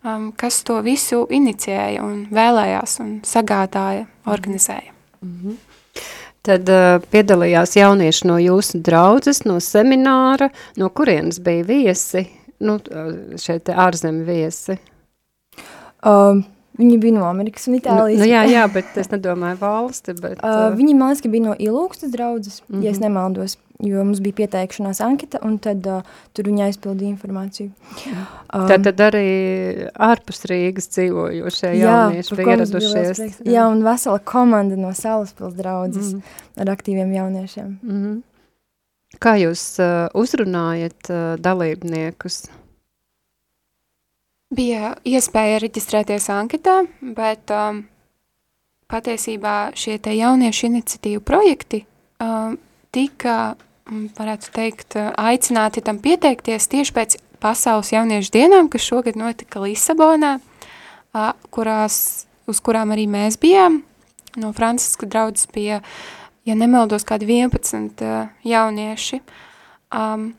um, 0.03 0.33
kas 0.35 0.65
to 0.67 0.81
visu 0.83 1.23
inicijēja 1.31 2.03
un 2.03 2.25
vēlējās 2.35 2.99
un 3.05 3.13
sagādāja, 3.23 4.09
organizēja. 4.27 4.91
Mm 5.23 5.37
-hmm. 5.39 5.57
Tad 6.49 6.71
uh, 6.73 6.99
piedalījās 7.13 7.75
jaunieši 7.77 8.29
no 8.31 8.39
jūsu 8.41 8.81
draudzes, 8.85 9.43
no 9.45 9.59
semināra, 9.61 10.49
no 10.81 10.89
kurienes 10.89 11.43
bija 11.45 11.67
viesi, 11.69 12.25
nu, 12.65 12.79
uh, 12.79 13.11
šeit 13.41 13.69
ārzemi 13.69 14.25
viesi? 14.25 14.79
Um, 16.07 16.47
Viņi 16.79 16.99
bija 17.03 17.17
no 17.17 17.25
Amerikas 17.27 17.67
un 17.67 17.75
Itālijas. 17.75 18.21
Nu, 18.21 18.25
nu, 18.25 18.31
jā, 18.31 18.45
jā, 18.47 18.67
bet 18.77 18.99
es 19.01 19.11
nedomāju 19.11 19.59
valsti. 19.61 20.15
Bet, 20.23 20.39
uh, 20.39 20.69
viņi, 20.79 20.95
man 20.99 21.11
liekas, 21.11 21.31
bija 21.33 21.49
no 21.49 21.57
Ilūkstas 21.59 22.13
draudzes, 22.15 22.61
mm 22.67 22.77
-hmm. 22.77 22.85
ja 22.85 22.91
es 22.91 23.01
mhm. 23.01 23.07
nemaldos, 23.09 23.57
jo 23.83 24.05
mums 24.05 24.21
bija 24.23 24.35
pieteikšanās 24.41 25.01
anketa, 25.03 25.39
un 25.43 25.59
tad 25.59 25.87
uh, 25.87 26.07
tur 26.33 26.47
viņi 26.51 26.65
aizpildīja 26.69 27.11
informāciju. 27.15 27.71
Um, 28.55 28.69
tad, 28.71 28.87
tad 28.87 29.03
arī 29.11 29.27
ārpus 29.95 30.47
Rīgas 30.51 30.89
dzīvojošie 30.95 31.75
jaunieši 31.79 32.39
bija 32.39 32.57
ieradušies. 32.57 33.19
Jā. 33.19 33.53
jā, 33.53 33.67
un 33.69 33.83
vesela 33.87 34.19
komanda 34.19 34.77
no 34.77 34.95
Salaspils 34.95 35.55
draudzes 35.55 36.13
mm 36.13 36.21
-hmm. 36.21 36.61
ar 36.63 36.77
aktīviem 36.77 37.13
jauniešiem. 37.13 37.79
Mm 37.83 38.03
-hmm. 38.03 38.23
Kā 39.19 39.35
jūs 39.41 39.63
uh, 39.81 40.09
uzrunājat 40.15 41.11
uh, 41.11 41.41
dalībniekus? 41.41 42.43
Bija 44.49 44.95
iespēja 45.05 45.59
reģistrēties 45.61 46.31
anketā, 46.33 46.79
bet 47.05 47.53
um, 47.53 47.83
patiesībā 48.89 49.75
šie 49.77 49.99
te 50.01 50.15
jauniešu 50.17 50.71
iniciatīvu 50.71 51.21
projekti 51.21 51.83
um, 52.25 52.55
tika, 52.89 53.59
um, 53.91 54.07
varētu 54.17 54.55
teikt, 54.57 54.97
aicināti 55.21 55.85
tam 55.85 56.01
pieteikties 56.01 56.71
tieši 56.73 56.97
pēc 56.97 57.19
pasaules 57.45 57.93
jauniešu 57.93 58.33
dienām, 58.39 58.73
kas 58.73 58.89
šogad 58.89 59.21
notika 59.21 59.61
Lisabonā, 59.67 60.39
uh, 60.41 61.29
kurās, 61.53 62.25
uz 62.49 62.65
kurām 62.65 62.97
arī 62.97 63.05
mēs 63.05 63.37
bijām. 63.37 63.83
No 64.41 64.55
Franciska 64.57 65.05
draudzes 65.13 65.53
bija, 65.53 65.83
ja 66.49 66.57
nemaldos, 66.57 67.05
kādi 67.05 67.29
11 67.37 68.01
uh, 68.01 68.33
jaunieši. 68.49 69.21
Um, 69.93 70.31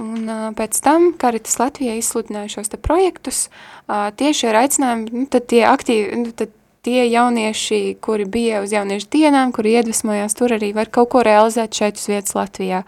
Un 0.00 0.26
uh, 0.26 0.50
pēc 0.58 0.80
tam 0.82 1.12
Karitas 1.18 1.58
Latvijā 1.60 1.94
izsludināja 1.98 2.56
šos 2.56 2.72
te 2.72 2.78
projektus 2.80 3.46
uh, 3.46 4.10
tieši 4.18 4.48
ar 4.50 4.64
aicinājumu, 4.64 5.10
nu, 5.14 5.26
tad 5.30 5.46
tie 5.52 5.62
aktīvi, 5.70 6.18
nu, 6.18 6.32
tad 6.34 6.54
tie 6.84 7.06
jaunieši, 7.08 7.96
kuri 8.04 8.26
bija 8.28 8.62
uz 8.64 8.74
jauniešu 8.74 9.08
dienām, 9.12 9.52
kuri 9.54 9.78
iedvesmojās, 9.78 10.34
tur 10.36 10.56
arī 10.56 10.72
var 10.76 10.90
kaut 10.92 11.12
ko 11.14 11.22
realizēt 11.24 11.78
šeit 11.78 12.00
uz 12.00 12.08
vietas 12.10 12.34
Latvijā. 12.36 12.82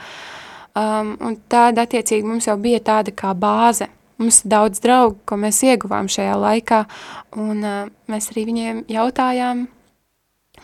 Um, 0.77 1.15
un 1.25 1.39
tāda 1.49 1.87
attiecīgi 1.87 2.27
mums 2.27 2.51
jau 2.51 2.59
bija 2.61 2.83
tāda 2.85 3.15
kā 3.17 3.33
bāze. 3.39 3.89
Mums 4.21 4.43
ir 4.43 4.51
daudz 4.53 4.81
draugu, 4.85 5.17
ko 5.29 5.39
mēs 5.41 5.63
ieguvām 5.65 6.11
šajā 6.13 6.35
laikā, 6.41 6.83
un 7.41 7.63
uh, 7.63 7.89
mēs 8.13 8.29
arī 8.33 8.45
viņiem 8.51 8.85
jautājām, 8.93 9.67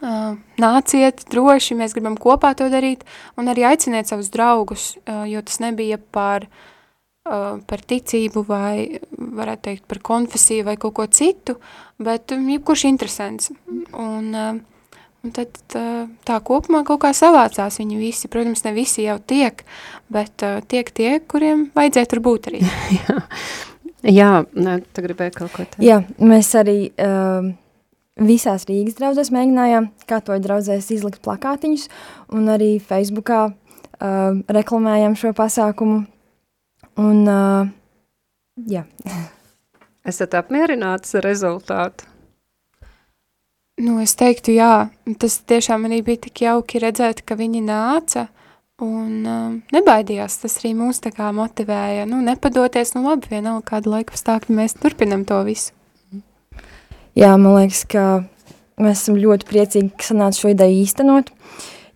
nāciet 0.02 1.22
droši, 1.30 1.76
mēs 1.78 1.94
gribam 1.94 2.16
kopā 2.18 2.52
to 2.58 2.66
darīt, 2.72 3.04
un 3.38 3.50
arī 3.52 3.66
aiciniet 3.70 4.10
savus 4.10 4.32
draugus, 4.34 4.96
jo 5.06 5.42
tas 5.46 5.60
nebija 5.62 5.98
par, 5.98 6.48
par 7.22 7.84
ticību 7.86 8.42
vai, 8.48 8.98
varētu 9.12 9.68
teikt, 9.68 9.86
par 9.90 10.02
konfesiju 10.02 10.66
vai 10.66 10.76
kaut 10.80 10.96
ko 10.98 11.06
citu, 11.06 11.56
bet 12.02 12.34
jebkurš 12.34 12.86
interesants. 12.90 13.52
Un, 13.94 14.34
un 15.22 15.34
tad 15.36 15.62
tā 15.70 16.40
kopumā 16.42 16.82
kaut 16.88 17.04
kā 17.06 17.14
savācās 17.14 17.78
viņi 17.78 18.00
visi, 18.00 18.30
protams, 18.32 18.64
ne 18.66 18.74
visi 18.74 19.06
jau 19.06 19.20
tiek, 19.22 19.62
bet 20.12 20.42
tiek 20.66 20.90
tie, 20.90 21.18
kuriem 21.22 21.68
vajadzēja 21.78 22.10
tur 22.10 22.24
būt 22.26 22.50
arī. 22.50 22.66
Jā, 22.98 23.18
Jā 24.02 24.30
ne, 24.58 24.80
tu 24.82 25.02
gribēji 25.04 25.38
kaut 25.38 25.52
ko 25.54 25.62
teikt. 25.62 25.82
Jā, 25.86 26.02
mēs 26.18 26.56
arī... 26.58 26.78
Uh, 26.98 27.52
visās 28.20 28.66
Rīgas 28.68 28.98
draudzēs 28.98 29.32
mēģinājām 29.32 29.88
katoļu 30.10 30.44
draudzēs 30.44 30.90
izlikt 30.94 31.22
plakātiņus 31.24 31.88
un 32.36 32.50
arī 32.52 32.74
Facebookā 32.82 33.44
uh, 33.48 34.40
reklamējām 34.52 35.16
šo 35.18 35.32
pasākumu. 35.36 36.02
Un, 37.00 37.22
uh, 37.24 37.70
jā. 38.68 38.84
Esat 40.08 40.34
apmierināts 40.34 41.14
ar 41.16 41.24
rezultātu? 41.24 42.08
Nu, 43.80 43.96
es 44.02 44.12
teiktu, 44.18 44.52
jā. 44.52 44.90
Tas 45.18 45.38
tiešām 45.48 45.88
arī 45.88 46.02
bija 46.04 46.26
tik 46.26 46.42
jauki 46.44 46.82
redzēt, 46.82 47.22
ka 47.24 47.38
viņi 47.38 47.62
nāca 47.64 48.26
un 48.82 49.22
um, 49.24 49.54
nebaidījās. 49.72 50.42
Tas 50.42 50.58
arī 50.60 50.74
mūs 50.76 51.00
tā 51.02 51.14
kā 51.14 51.30
motivēja. 51.34 52.04
Nu, 52.10 52.20
nepadoties, 52.24 52.92
nu 52.98 53.06
labi, 53.06 53.30
vienalga 53.32 53.64
kādu 53.72 53.94
laiku 53.94 54.18
stākļu 54.18 54.58
mēs 54.58 54.76
turpinam 54.82 55.24
to 55.28 55.40
visu. 55.48 55.72
Jā, 57.12 57.34
man 57.36 57.58
liekas, 57.58 57.82
ka 57.92 58.02
mēs 58.80 59.02
esam 59.02 59.18
ļoti 59.20 59.44
priecīgi, 59.44 59.90
ka 60.00 60.06
sanāca 60.06 60.38
šo 60.38 60.52
ideju 60.54 60.78
īstenot, 60.80 61.26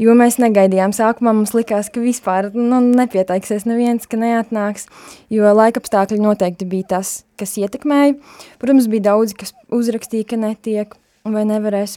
jo 0.02 0.12
mēs 0.18 0.36
negaidījām. 0.42 0.92
Sākumā 0.92 1.32
mums 1.38 1.54
likās, 1.56 1.88
ka 1.92 2.02
vispār 2.04 2.50
nu, 2.52 2.82
nepieteiksies 2.84 3.64
neviens, 3.64 4.04
ka 4.04 4.20
neatnāks, 4.20 4.90
jo 5.32 5.54
laikapstākļi 5.56 6.20
noteikti 6.20 6.68
bija 6.68 6.90
tas, 6.98 7.14
kas 7.40 7.56
ietekmēja. 7.62 8.18
Protams, 8.60 8.90
bija 8.92 9.06
daudzi, 9.08 9.38
kas 9.40 9.54
uzrakstīja, 9.72 10.28
ka 10.34 10.40
netiek 10.42 10.92
vai 11.24 11.46
nevarēs, 11.48 11.96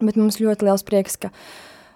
bet 0.00 0.16
mums 0.16 0.40
ļoti 0.40 0.70
liels 0.70 0.86
prieks, 0.88 1.20
ka, 1.20 1.28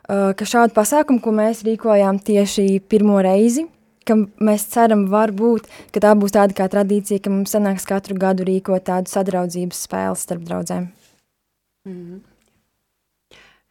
ka 0.06 0.50
šādu 0.52 0.76
pasākumu, 0.76 1.24
ko 1.24 1.32
mēs 1.32 1.64
rīkojām 1.64 2.20
tieši 2.28 2.68
pirmo 2.92 3.24
reizi, 3.24 3.64
ka 4.06 4.16
mēs 4.48 4.68
ceram, 4.72 5.06
varbūt, 5.12 5.68
ka 5.94 6.02
tā 6.04 6.14
būs 6.18 6.36
tāda 6.36 6.56
kā 6.56 6.68
tradīcija, 6.72 7.24
ka 7.24 7.32
mums 7.34 7.54
sanāks 7.56 7.88
katru 7.88 8.16
gadu 8.20 8.46
rīkot 8.46 8.86
tādu 8.86 9.12
sadraudzības 9.12 9.82
spēles 9.88 10.24
starp 10.26 10.46
draudzēm. 10.48 10.88
Mm 11.86 11.98
-hmm. 11.98 12.20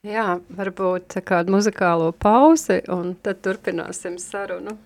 Jā, 0.05 0.39
varbūt 0.57 1.15
kādu 1.25 1.55
muzikālo 1.55 2.11
pauzi, 2.11 2.81
un 2.93 3.15
tad 3.25 3.39
turpināsim 3.41 4.19
sarunu. 4.21 4.77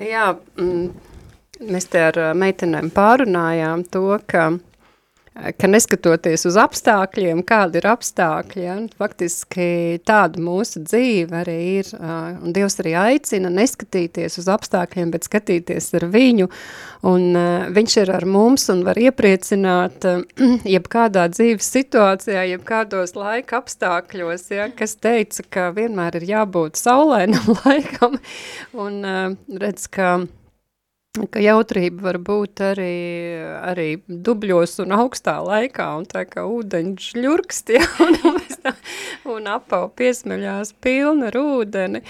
Jā, 0.00 0.30
mm, 0.56 0.84
mēs 1.68 1.86
te 1.92 2.00
ar 2.06 2.16
ā, 2.16 2.28
meitenēm 2.32 2.88
pārunājām 2.94 3.84
to, 3.92 4.04
ka, 4.30 4.46
ka 5.30 5.68
neskatoties 5.70 6.42
uz 6.48 6.56
apstākļiem, 6.58 7.42
kādi 7.46 7.78
ir 7.78 7.86
apstākļi, 7.92 8.62
ja, 8.64 8.76
faktiski 8.98 10.00
tāda 10.06 10.42
mūsu 10.42 10.82
dzīve 10.82 11.38
arī 11.42 11.58
ir, 11.78 11.92
un 12.00 12.54
Dievs 12.56 12.80
arī 12.82 12.96
aicina 12.98 13.52
neskatīties 13.54 14.40
uz 14.42 14.48
apstākļiem, 14.50 15.12
bet 15.14 15.28
skatīties 15.28 15.92
ar 16.00 16.08
viņu, 16.10 16.48
un 17.06 17.38
viņš 17.76 17.96
ir 18.02 18.12
ar 18.16 18.26
mums 18.26 18.66
un 18.74 18.82
var 18.86 18.98
iepriecināt 19.00 20.08
jebkādā 20.74 21.28
dzīves 21.30 21.70
situācijā, 21.78 22.48
jebkādos 22.56 23.14
laika 23.18 23.62
apstākļos, 23.62 24.48
ja, 24.56 24.66
kas 24.74 24.98
teica, 24.98 25.46
ka 25.46 25.70
vienmēr 25.78 26.18
ir 26.20 26.28
jābūt 26.34 26.80
saulēnam 26.80 27.54
laikam, 27.62 28.18
un 28.74 29.00
redz, 29.62 29.86
ka 29.94 30.18
ka 31.10 31.40
jautrība 31.42 32.04
var 32.04 32.18
būt 32.22 32.60
arī, 32.62 32.96
arī 33.66 33.88
dubļos 34.06 34.76
un 34.84 34.94
augstā 34.94 35.40
laikā, 35.42 35.88
un 35.98 36.04
tā 36.06 36.22
kā 36.30 36.44
ūdeņš 36.46 37.08
ļurkst, 37.18 37.72
ja, 37.74 37.86
un, 38.06 38.36
tā, 38.62 38.74
un 39.34 39.48
apau 39.50 39.88
piesmeļās 39.98 40.76
pilna 40.78 41.32
ar 41.32 41.40
ūdeni. 41.40 42.04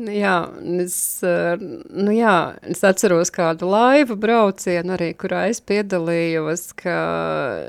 Jā, 0.00 0.34
es, 0.80 0.96
nu 1.20 2.12
jā, 2.14 2.34
es 2.72 2.80
atceros 2.86 3.30
kādu 3.34 3.68
laivu 3.68 4.16
braucienu 4.18 4.94
arī, 4.94 5.10
kurā 5.18 5.44
es 5.50 5.60
piedalījos, 5.66 6.70
ka 6.78 6.96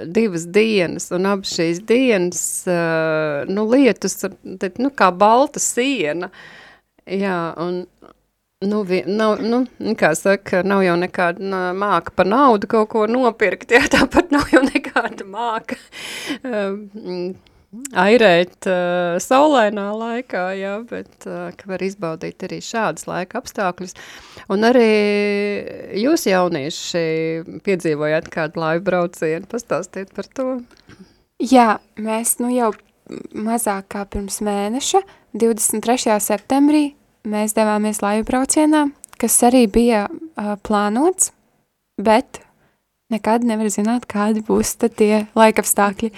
divas 0.08 0.46
dienas, 0.48 1.10
un 1.14 1.28
abas 1.28 1.58
šīs 1.58 1.82
dienas, 1.90 2.44
nu, 3.52 3.68
lietus, 3.74 4.16
nu, 4.80 4.94
kā 4.96 5.12
balta 5.12 5.62
siena, 5.62 6.32
jā, 7.06 7.42
un, 7.60 7.84
Nu, 8.62 8.84
vi, 8.86 9.00
nav, 9.10 9.40
nu, 9.42 9.64
kā 9.98 10.12
saka, 10.14 10.60
nav 10.62 10.84
jau 10.86 10.94
nekāda 11.02 11.62
māka 11.74 12.14
par 12.14 12.28
naudu 12.30 12.68
kaut 12.70 12.92
ko 12.94 13.08
nopirkt, 13.10 13.74
jā, 13.74 13.88
tāpat 13.90 14.30
nav 14.30 14.52
jau 14.54 14.62
nekāda 14.68 15.26
māka 15.26 15.80
um, 16.46 17.32
airēt 17.98 18.68
uh, 18.70 19.18
saulainā 19.24 19.88
laikā, 19.98 20.44
jā, 20.60 20.76
bet 20.86 21.26
uh, 21.26 21.50
ka 21.58 21.72
var 21.74 21.82
izbaudīt 21.88 22.46
arī 22.46 22.62
šādas 22.62 23.10
laika 23.10 23.42
apstākļus. 23.42 23.98
Un 24.54 24.70
arī 24.70 24.92
jūs 26.04 26.28
jaunieši 26.30 27.04
piedzīvojāt 27.66 28.30
kādu 28.30 28.62
laivu 28.62 28.86
braucienu, 28.92 29.50
pastāstiet 29.50 30.14
par 30.14 30.30
to. 30.38 30.60
Jā, 31.42 31.80
mēs 31.98 32.38
nu 32.44 32.54
jau 32.54 32.76
mazāk 33.34 33.90
kā 33.98 34.06
pirms 34.06 34.38
mēneša, 34.46 35.02
23. 35.34 36.20
septembrī, 36.22 36.92
mēs 37.28 37.56
devāmies 37.58 38.02
laivu 38.04 38.28
braucienā, 38.30 38.86
kas 39.22 39.38
arī 39.48 39.66
bija 39.72 40.06
uh, 40.10 40.56
plānots, 40.66 41.32
bet 42.02 42.42
nekad 43.12 43.46
nevar 43.46 43.70
zināt, 43.72 44.08
kādi 44.10 44.44
būs 44.46 44.78
tie 44.82 45.26
laikapstākļi, 45.36 46.12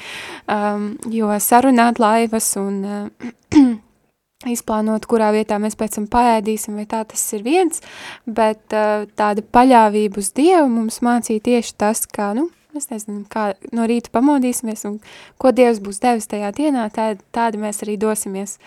um, 0.52 0.94
jo 1.12 1.32
sarunāt 1.42 2.00
laivas 2.02 2.54
un 2.62 2.80
uh, 2.86 3.32
izplānot, 4.54 5.08
kurā 5.10 5.32
vietā 5.36 5.60
mēs 5.62 5.78
pēc 5.80 5.98
tam 5.98 6.10
paēdīsim, 6.12 6.78
vai 6.80 6.88
tā 6.90 7.04
tas 7.10 7.24
ir 7.36 7.46
viens, 7.46 7.84
bet 8.26 8.76
uh, 8.76 9.08
tāda 9.18 9.44
paļāvība 9.44 10.22
uz 10.22 10.34
Dievu 10.38 10.68
mums 10.72 11.02
mācīja 11.06 11.48
tieši 11.50 11.78
tas, 11.80 12.06
kā, 12.10 12.34
nu, 12.38 12.50
mēs 12.76 12.90
nezinām, 12.92 13.24
kā 13.30 13.52
no 13.76 13.88
rīta 13.90 14.14
pamodīsimies 14.14 14.86
un 14.90 15.00
ko 15.42 15.54
Dievs 15.56 15.82
būs 15.84 16.02
devis 16.04 16.30
tajā 16.30 16.52
dienā, 16.56 16.90
tā, 16.94 17.14
tādi 17.36 17.62
mēs 17.62 17.84
arī 17.86 17.98
dosimies. 18.02 18.60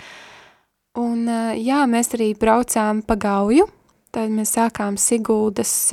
Un, 0.97 1.27
jā, 1.61 1.83
mēs 1.91 2.15
arī 2.17 2.31
braucām 2.39 3.03
pa 3.05 3.19
gauju, 3.21 3.67
tad 4.15 4.33
mēs 4.33 4.55
sākām 4.57 4.97
Siguldas 4.97 5.93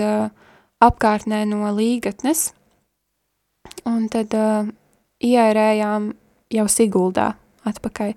apkārtnē 0.84 1.44
no 1.50 1.68
līgatnes, 1.76 2.54
un 3.90 4.06
tad 4.12 4.32
ierējām 5.24 6.08
jau 6.56 6.68
Siguldā 6.72 7.34
atpakaļ. 7.68 8.16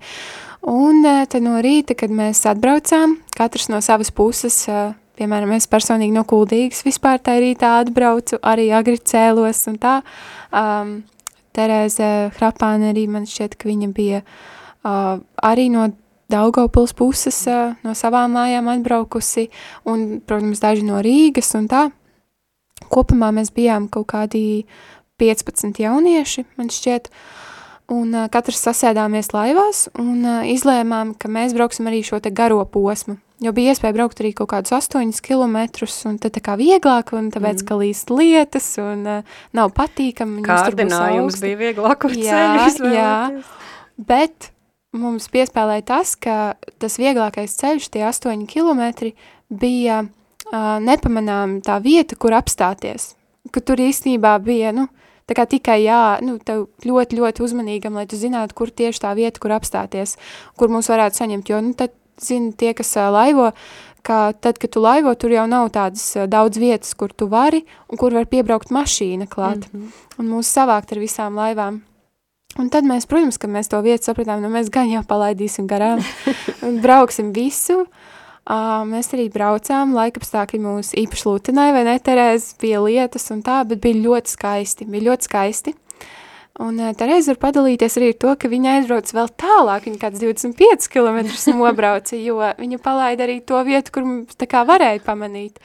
Un 0.67 1.03
tad 1.03 1.43
no 1.43 1.59
rīta, 1.63 1.95
kad 1.95 2.11
mēs 2.11 2.45
atbraucām, 2.49 3.19
katrs 3.35 3.67
no 3.71 3.79
savas 3.83 4.11
puses, 4.15 4.63
piemēram, 5.17 5.53
es 5.57 5.67
personīgi 5.69 6.15
no 6.15 6.23
Kuldīgas 6.27 6.83
vispār 6.85 7.21
tā 7.23 7.37
rītā 7.41 7.77
atbraucu, 7.81 8.39
arī 8.43 8.69
agri 8.75 8.99
cēlos 8.99 9.63
un 9.71 9.79
tā. 9.81 9.99
Um, 10.51 10.99
Terēze 11.57 12.29
Hrapāne 12.35 12.91
arī 12.91 13.07
man 13.09 13.23
šķiet, 13.25 13.55
ka 13.57 13.65
viņa 13.65 13.87
bija 13.95 14.19
uh, 14.21 15.17
arī 15.41 15.71
no 15.73 15.87
Daugavpils 16.31 16.93
puses 16.97 17.39
no 17.85 17.95
savām 17.95 18.35
mājām 18.35 18.67
atbraukusi 18.73 19.47
un, 19.87 20.19
protams, 20.27 20.59
daži 20.63 20.83
no 20.87 21.01
Rīgas 21.03 21.53
un 21.59 21.69
tā. 21.71 21.87
Kopumā 22.91 23.31
mēs 23.33 23.53
bijām 23.55 23.87
kaut 23.91 24.09
kādi 24.11 24.65
15 25.17 25.79
jaunieši, 25.81 26.45
man 26.59 26.69
šķiet, 26.71 27.09
Un 27.87 28.11
katrs 28.27 28.59
sasēdāmies 28.65 29.29
laivās 29.31 29.85
un 29.95 30.25
izlēmām, 30.51 31.13
ka 31.15 31.29
mēs 31.31 31.53
brauksim 31.55 31.87
arī 31.87 32.01
šo 32.03 32.19
te 32.19 32.33
garo 32.35 32.59
posmu. 32.67 33.15
Jo 33.39 33.53
bija 33.55 33.71
iespēja 33.71 33.93
braukt 33.95 34.19
arī 34.19 34.33
kaut 34.35 34.49
kādus 34.51 34.73
8 34.75 35.21
km, 35.23 35.59
un 36.09 36.17
tad 36.19 36.33
tā 36.35 36.41
kā 36.43 36.57
vieglāk, 36.59 37.13
un 37.15 37.29
tāpēc, 37.31 37.61
mm. 37.61 37.67
ka 37.69 37.77
līst 37.79 38.11
lietas, 38.11 38.67
un 38.81 39.05
uh, 39.07 39.37
nav 39.55 39.71
patīkami. 39.77 40.41
Kārdinājums 40.43 41.37
bija 41.43 41.59
vieglāk 41.61 42.07
uz 42.09 42.17
jā, 42.17 42.41
Jā, 42.97 43.13
bet 44.09 44.49
mums 44.95 45.27
piespēlēja 45.33 45.85
tas, 45.87 46.15
ka 46.15 46.55
tas 46.79 46.97
vieglākais 47.01 47.57
ceļš, 47.59 47.89
tie 47.93 48.05
8 48.07 48.45
km, 48.49 49.11
bija 49.49 50.03
uh, 50.05 50.77
nepamanām 50.83 51.59
tā 51.65 51.79
vieta, 51.83 52.15
kur 52.15 52.35
apstāties. 52.37 53.15
Ka 53.51 53.63
tur 53.63 53.81
īstenībā 53.83 54.37
bija, 54.43 54.75
nu, 54.75 54.87
Tā 55.27 55.35
kā 55.35 55.43
tikai 55.43 55.81
jā, 55.83 56.21
nu, 56.23 56.37
tev 56.39 56.69
ļoti, 56.87 57.17
ļoti 57.19 57.43
uzmanīgam, 57.43 57.97
lai 57.99 58.05
tu 58.07 58.15
zinātu, 58.15 58.55
kur 58.55 58.69
tieši 58.71 59.01
tā 59.03 59.09
vieta, 59.11 59.41
kur 59.43 59.51
apstāties, 59.51 60.15
kur 60.55 60.71
mums 60.71 60.87
varētu 60.87 61.19
saņemt, 61.19 61.51
jo, 61.51 61.59
nu, 61.65 61.73
tad, 61.75 61.91
zini, 62.23 62.53
tie, 62.55 62.71
kas 62.71 62.93
uh, 62.95 63.09
laivo, 63.11 63.49
ka 64.07 64.31
tad, 64.31 64.55
kad 64.55 64.71
tu 64.71 64.79
laivo, 64.79 65.11
tur 65.19 65.35
jau 65.35 65.43
nav 65.51 65.67
tādas 65.75 66.05
daudz 66.31 66.61
vietas, 66.63 66.95
kur 66.95 67.11
tu 67.11 67.27
vari 67.27 67.65
un 67.91 67.99
kur 67.99 68.15
var 68.15 68.29
piebraukt 68.31 68.71
mašīna 68.71 69.27
klāt, 69.27 69.67
mm 69.67 69.81
-hmm. 69.81 69.91
un 70.19 70.31
mūs 70.31 70.47
savākt 70.47 70.95
ar 70.95 71.03
visām 71.03 71.35
laivām. 71.35 71.81
Un 72.57 72.71
tad 72.73 72.87
mēs, 72.89 73.05
protams, 73.05 73.37
ka 73.37 73.49
mēs 73.51 73.69
to 73.69 73.79
vietu 73.85 74.09
sapratām, 74.09 74.41
nu 74.41 74.49
mēs 74.49 74.71
gan 74.73 74.89
jau 74.89 75.03
palaidīsim 75.05 75.67
garām 75.69 76.01
un 76.65 76.79
brauksim 76.85 77.33
visu, 77.35 77.83
Uh, 78.47 78.85
mēs 78.87 79.09
arī 79.11 79.25
braucām, 79.27 79.91
laikapstākļi 79.91 80.59
mūs 80.63 80.93
īpaši 80.95 81.25
lūtenai, 81.27 81.65
vai 81.75 81.81
ne, 81.83 81.97
Terēz, 81.99 82.53
bija 82.61 82.79
lietas 82.79 83.27
un 83.35 83.41
tā, 83.43 83.57
bet 83.67 83.81
bija 83.83 83.99
ļoti 84.05 84.31
skaisti, 84.31 84.87
bija 84.87 85.09
ļoti 85.09 85.27
skaisti. 85.27 85.73
Un 86.63 86.79
uh, 86.79 86.93
Terēza 86.95 87.33
var 87.33 87.41
padalīties 87.41 87.99
arī 87.99 88.13
ar 88.13 88.17
to, 88.23 88.37
ka 88.39 88.51
viņa 88.53 88.77
aizbrauc 88.77 89.11
vēl 89.17 89.27
tālāk, 89.43 89.89
viņa 89.89 89.99
kāds 90.05 90.23
25 90.23 90.87
km 90.93 91.19
nobrauca, 91.59 92.15
jo 92.15 92.39
viņa 92.39 92.79
palaida 92.87 93.27
arī 93.27 93.41
to 93.43 93.59
vietu, 93.67 93.97
kur 93.97 94.07
tā 94.39 94.47
kā 94.47 94.63
varēja 94.69 95.03
pamanīt. 95.03 95.59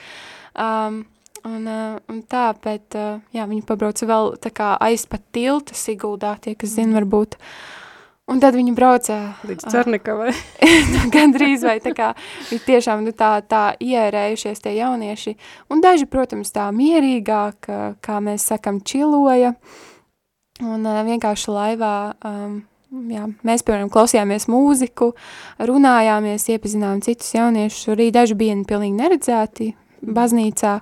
Um, 0.58 1.04
un, 1.48 1.60
uh, 1.66 2.00
un 2.12 2.22
tā, 2.28 2.48
bet, 2.64 2.96
uh, 2.98 3.20
jā, 3.34 3.46
viņa 3.50 3.68
pabrauca 3.68 4.08
vēl 4.08 4.34
tā 4.42 4.52
kā 4.54 4.72
aizpat 4.88 5.24
tilta 5.34 5.76
Siguldā, 5.78 6.36
tie, 6.42 6.56
kas 6.58 6.76
zina, 6.78 7.00
varbūt. 7.00 7.38
Uh, 7.38 7.78
Un 8.30 8.38
tad 8.38 8.54
viņi 8.54 8.72
brauca 8.76 9.16
līdz 9.44 9.66
Cernikavai. 9.72 10.30
nu, 10.92 11.00
Gan 11.12 11.34
drīz 11.34 11.64
vai 11.66 11.76
tā 11.82 11.90
kā 11.96 12.12
viņi 12.48 12.62
tiešām 12.68 13.02
nu, 13.02 13.12
tā, 13.18 13.34
tā 13.42 13.72
ierējušies 13.82 14.62
tie 14.62 14.76
jaunieši. 14.78 15.34
Un 15.72 15.82
daži, 15.82 16.06
protams, 16.10 16.52
tā 16.54 16.68
mierīgāk, 16.74 17.70
kā 18.00 18.20
mēs 18.22 18.46
sakam, 18.52 18.78
čiloja. 18.86 19.56
Un 20.62 20.86
uh, 20.86 21.00
vienkārši 21.02 21.50
laivā, 21.50 21.94
um, 22.28 22.60
jā, 23.10 23.26
mēs, 23.42 23.64
piemēram, 23.66 23.90
klausījāmies 23.90 24.46
mūziku, 24.52 25.10
runājāmies, 25.58 26.46
iepazinām 26.54 27.02
citus 27.02 27.32
jauniešus, 27.34 27.88
arī 27.96 28.12
daži 28.14 28.38
bija 28.38 28.60
pilnīgi 28.68 29.00
neredzēti 29.00 29.72
baznīcā. 30.06 30.76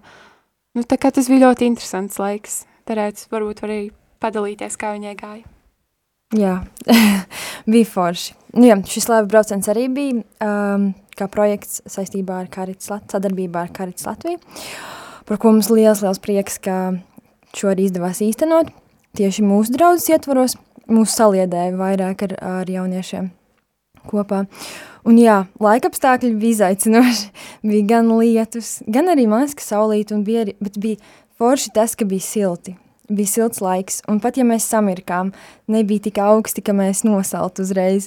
Nu, 0.77 0.85
tā 0.87 1.01
kā 1.03 1.11
tas 1.11 1.27
bija 1.31 1.49
ļoti 1.49 1.67
interesants 1.67 2.19
laiks. 2.21 2.61
Terēts 2.87 3.27
varbūt 3.33 3.63
var 3.65 3.73
arī 3.73 3.89
padalīties, 4.23 4.77
kā 4.79 4.93
viņai 4.95 5.15
gāja. 5.19 5.43
Jā, 6.39 6.53
bija 7.73 7.89
forši. 7.91 8.37
Nu, 8.55 8.69
jā, 8.69 8.77
šis 8.87 9.09
laiva 9.11 9.27
brauciens 9.31 9.67
arī 9.71 9.89
bija 9.91 10.21
um, 10.47 10.93
kā 11.19 11.27
projekts 11.31 11.83
saistībā 11.91 12.39
ar 12.45 12.51
Karits 12.53 12.91
Latviju, 12.91 13.17
sadarbībā 13.17 13.65
ar 13.67 13.75
Karits 13.75 14.07
Latviju, 14.07 14.39
par 15.27 15.43
ko 15.43 15.55
mums 15.57 15.73
liels, 15.75 16.05
liels 16.05 16.23
prieks, 16.23 16.61
ka 16.63 16.79
šo 17.57 17.73
arī 17.73 17.89
izdevās 17.91 18.23
īstenot. 18.23 18.71
Tieši 19.19 19.43
mūsu 19.43 19.75
draudzes 19.75 20.07
ietvaros, 20.15 20.55
mūsu 20.87 21.17
saliedēja 21.17 21.75
vairāk 21.79 22.29
ar, 22.29 22.39
ar 22.63 22.71
jauniešiem 22.71 23.33
kopā. 24.09 24.45
Un 25.09 25.17
jā, 25.21 25.43
laikapstākļi 25.63 26.35
bija 26.41 26.57
izaicinoši. 26.57 27.33
bija 27.71 27.89
gan 27.97 28.13
lietus, 28.19 28.79
gan 28.89 29.11
arī, 29.13 29.27
man 29.31 29.45
liekas, 29.45 29.59
ka 29.59 29.67
saulīt, 29.67 30.15
un 30.15 30.23
bija 30.27 30.47
arī, 30.47 30.57
bet 30.61 30.79
bija 30.81 31.01
forši 31.41 31.75
tas, 31.77 31.97
ka 31.99 32.09
bija 32.09 32.27
silti 32.27 32.77
bija 33.11 33.27
silts 33.27 33.59
laiks, 33.59 34.01
un 34.07 34.21
pat 34.23 34.37
ja 34.39 34.45
mēs 34.47 34.69
samirkām, 34.71 35.33
nebija 35.71 36.07
tik 36.07 36.21
augsti, 36.23 36.63
ka 36.63 36.71
mēs 36.77 37.03
nosalt 37.03 37.59
uzreiz. 37.63 38.07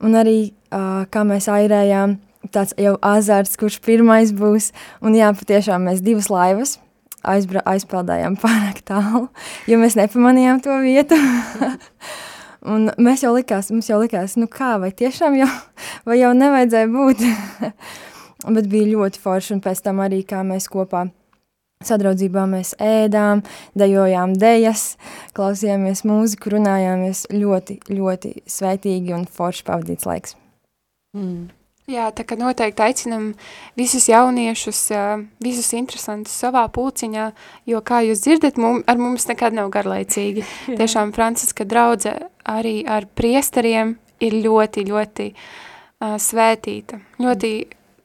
Un 0.00 0.16
arī, 0.16 0.52
uh, 0.72 1.04
kā 1.12 1.24
mēs 1.28 1.50
airējām, 1.52 2.16
tāds 2.54 2.74
jau 2.80 2.94
azarts, 3.04 3.58
kurš 3.60 3.80
pirmais 3.84 4.32
būs, 4.32 4.70
un 5.04 5.16
jā, 5.18 5.30
patiešām 5.36 5.88
mēs 5.90 6.04
divas 6.06 6.30
laivas 6.32 6.78
aizbra, 7.28 7.64
aizpeldējām 7.66 8.38
pārāk 8.40 8.80
tālu, 8.86 9.26
jo 9.68 9.78
mēs 9.80 9.98
nepamanījām 9.98 10.62
to 10.64 10.78
vietu. 10.84 11.18
un 12.66 12.90
mēs 12.98 13.22
jau 13.26 13.34
likās, 13.36 13.70
mums 13.74 13.90
jau 13.90 14.00
likās, 14.02 14.36
nu 14.40 14.48
kā, 14.50 14.76
vai 14.82 14.90
tiešām 14.96 15.38
jau, 15.38 15.50
vai 16.08 16.20
jau 16.20 16.34
nevajadzēja 16.36 16.90
būt. 16.94 17.24
Bet 18.58 18.68
bija 18.70 18.86
ļoti 18.94 19.18
forši, 19.20 19.56
un 19.56 19.62
pēc 19.64 19.82
tam 19.82 19.98
arī, 20.04 20.22
kā 20.26 20.44
mēs 20.46 20.68
kopā 20.70 21.08
Sadraudzībā 21.86 22.42
mēs 22.50 22.72
ēdām, 22.82 23.44
dejojām 23.78 24.32
dejas, 24.34 24.96
klausījāmies 25.36 26.02
mūziku, 26.08 26.50
runājāmies 26.56 27.28
ļoti, 27.30 27.78
ļoti 27.94 28.32
svētīgi 28.50 29.14
un 29.14 29.28
forši 29.30 29.62
pavadīts 29.68 30.08
laiks. 30.08 30.34
Mm. 31.14 31.46
Jā, 31.88 32.10
tā 32.12 32.20
kā 32.28 32.36
noteikti 32.36 32.82
aicinam 32.84 33.30
visus 33.78 34.10
jauniešus, 34.10 34.80
visus 35.40 35.70
interesantus 35.72 36.34
savā 36.36 36.66
pulciņā, 36.68 37.30
jo, 37.70 37.80
kā 37.80 38.02
jūs 38.04 38.26
dzirdat, 38.26 38.58
mum, 38.60 38.82
ar 38.84 39.00
mums 39.00 39.24
nekad 39.30 39.56
nav 39.56 39.70
garlaicīgi. 39.72 40.44
Tiešām 40.80 41.14
Franciska 41.16 41.64
draudze 41.64 42.12
arī 42.44 42.82
ar 42.84 43.08
priesteriem 43.16 43.94
ir 44.20 44.36
ļoti, 44.36 44.84
ļoti 44.90 45.30
uh, 45.32 46.18
svētīta, 46.20 47.00
ļoti 47.24 47.52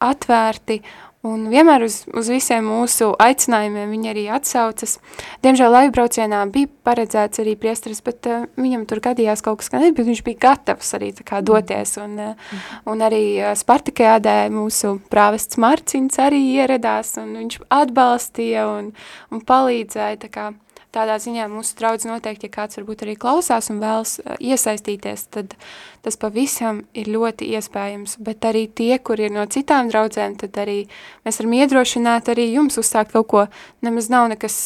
atvērti 0.04 0.80
Un 1.24 1.46
vienmēr 1.48 1.86
uz, 1.86 2.02
uz 2.12 2.28
visiem 2.28 2.66
mūsu 2.68 3.14
aicinājumiem 3.24 3.94
viņi 3.94 4.10
arī 4.12 4.24
atsaucas. 4.36 4.98
Diemžēl 5.46 5.72
laivbraucienā 5.72 6.42
bija 6.52 6.68
paredzēts 6.84 7.40
arī 7.40 7.54
priesteris, 7.62 8.02
bet 8.04 8.28
uh, 8.28 8.42
viņam 8.60 8.84
tur 8.90 9.00
gadījās 9.06 9.40
kaut 9.46 9.62
kas, 9.62 9.72
ka 9.72 9.80
nebija, 9.80 10.04
viņš 10.10 10.24
bija 10.26 10.42
gatavs 10.50 10.92
arī 10.98 11.14
tā 11.16 11.24
kā 11.30 11.40
doties. 11.40 11.96
Un, 12.04 12.18
uh, 12.20 12.60
un 12.92 13.06
arī 13.08 13.24
uh, 13.38 13.54
Spartakajādē 13.56 14.36
mūsu 14.52 14.98
prāvests 15.14 15.62
Marcins 15.64 16.20
arī 16.20 16.42
ieradās 16.58 17.16
un 17.24 17.32
viņš 17.40 17.62
atbalstīja 17.72 18.68
un, 18.74 18.92
un 19.32 19.46
palīdzēja. 19.48 20.20
Tā 20.26 20.34
kā 20.34 20.50
tādā 20.94 21.18
ziņā 21.22 21.48
mūsu 21.52 21.76
draudz 21.80 22.06
noteikti, 22.08 22.50
ja 22.50 22.54
kāds 22.54 22.78
varbūt 22.80 23.04
arī 23.06 23.16
klausās 23.20 23.70
un 23.74 23.82
vēlas 23.82 24.16
uh, 24.22 24.36
iesaistīties, 24.40 25.26
tad 25.34 25.58
tas 26.06 26.20
pavisam 26.20 26.84
ir 26.98 27.10
ļoti 27.14 27.50
iespējams, 27.58 28.18
bet 28.24 28.46
arī 28.50 28.68
tie, 28.68 28.98
kur 29.00 29.22
ir 29.22 29.34
no 29.34 29.46
citām 29.50 29.90
draudzēm, 29.92 30.38
tad 30.42 30.62
arī 30.62 30.84
mēs 31.26 31.42
varam 31.42 31.58
iedrošināt 31.60 32.32
arī 32.34 32.50
jums 32.54 32.80
uzsākt 32.82 33.16
kaut 33.16 33.30
ko, 33.32 33.46
nemaz 33.86 34.12
nav 34.14 34.30
nekas 34.34 34.62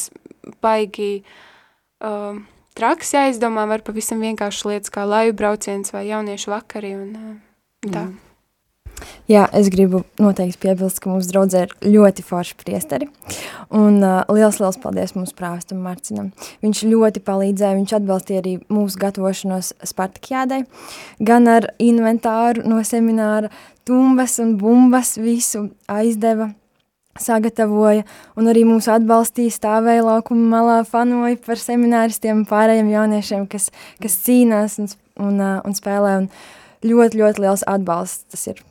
baigi 0.63 1.11
uh, 2.03 2.37
traks 2.77 3.15
jāizdomā, 3.15 3.67
var 3.69 3.85
pavisam 3.85 4.21
vienkārši 4.23 4.71
lietas 4.73 4.93
kā 4.93 5.07
laju 5.07 5.35
brauciens 5.37 5.93
vai 5.95 6.07
jauniešu 6.11 6.53
vakari 6.53 6.95
un 6.99 7.11
uh, 7.15 7.35
tā. 7.87 8.07
Mm. 8.07 8.26
Jā, 9.27 9.43
es 9.51 9.67
gribu 9.67 10.03
noteikti 10.23 10.61
piebilst, 10.63 11.01
ka 11.03 11.11
mūsu 11.11 11.29
draudzē 11.33 11.65
ir 11.65 11.73
ļoti 11.83 12.23
forši 12.23 12.55
priesteri. 12.61 13.09
Un 13.75 13.99
uh, 13.99 14.21
liels, 14.31 14.61
liels 14.61 14.79
paldies 14.79 15.13
mūsu 15.17 15.35
prāvestam 15.37 15.81
Marcinam. 15.83 16.29
Viņš 16.63 16.85
ļoti 16.87 17.23
palīdzēja, 17.27 17.75
viņš 17.75 17.95
atbalstīja 17.99 18.43
arī 18.43 18.53
mūsu 18.71 19.01
gatavošanos 19.01 19.73
Spartakjādai, 19.89 20.61
gan 21.19 21.49
ar 21.51 21.67
inventāru 21.83 22.63
no 22.67 22.79
semināra, 22.87 23.51
tumbas 23.87 24.37
un 24.43 24.55
bumbas 24.61 25.17
visu 25.19 25.67
aizdeva, 25.91 26.53
sagatavoja 27.19 28.05
un 28.37 28.47
arī 28.47 28.63
mūs 28.69 28.87
atbalstīja, 28.93 29.57
stāvēja 29.57 30.05
laukuma 30.05 30.47
malā, 30.55 30.77
fanoja 30.87 31.35
par 31.43 31.59
semināristiem 31.59 32.45
pārējiem 32.47 32.93
jauniešiem, 32.93 33.43
kas, 33.51 33.69
kas 34.03 34.17
cīnās 34.23 34.79
un, 34.83 34.89
un, 35.19 35.43
un 35.67 35.77
spēlē. 35.77 36.15
Un 36.23 36.31
ļoti, 36.87 37.19
ļoti 37.19 37.43
liels 37.43 37.67
atbalsts 37.67 38.31
tas 38.31 38.49
ir. 38.53 38.65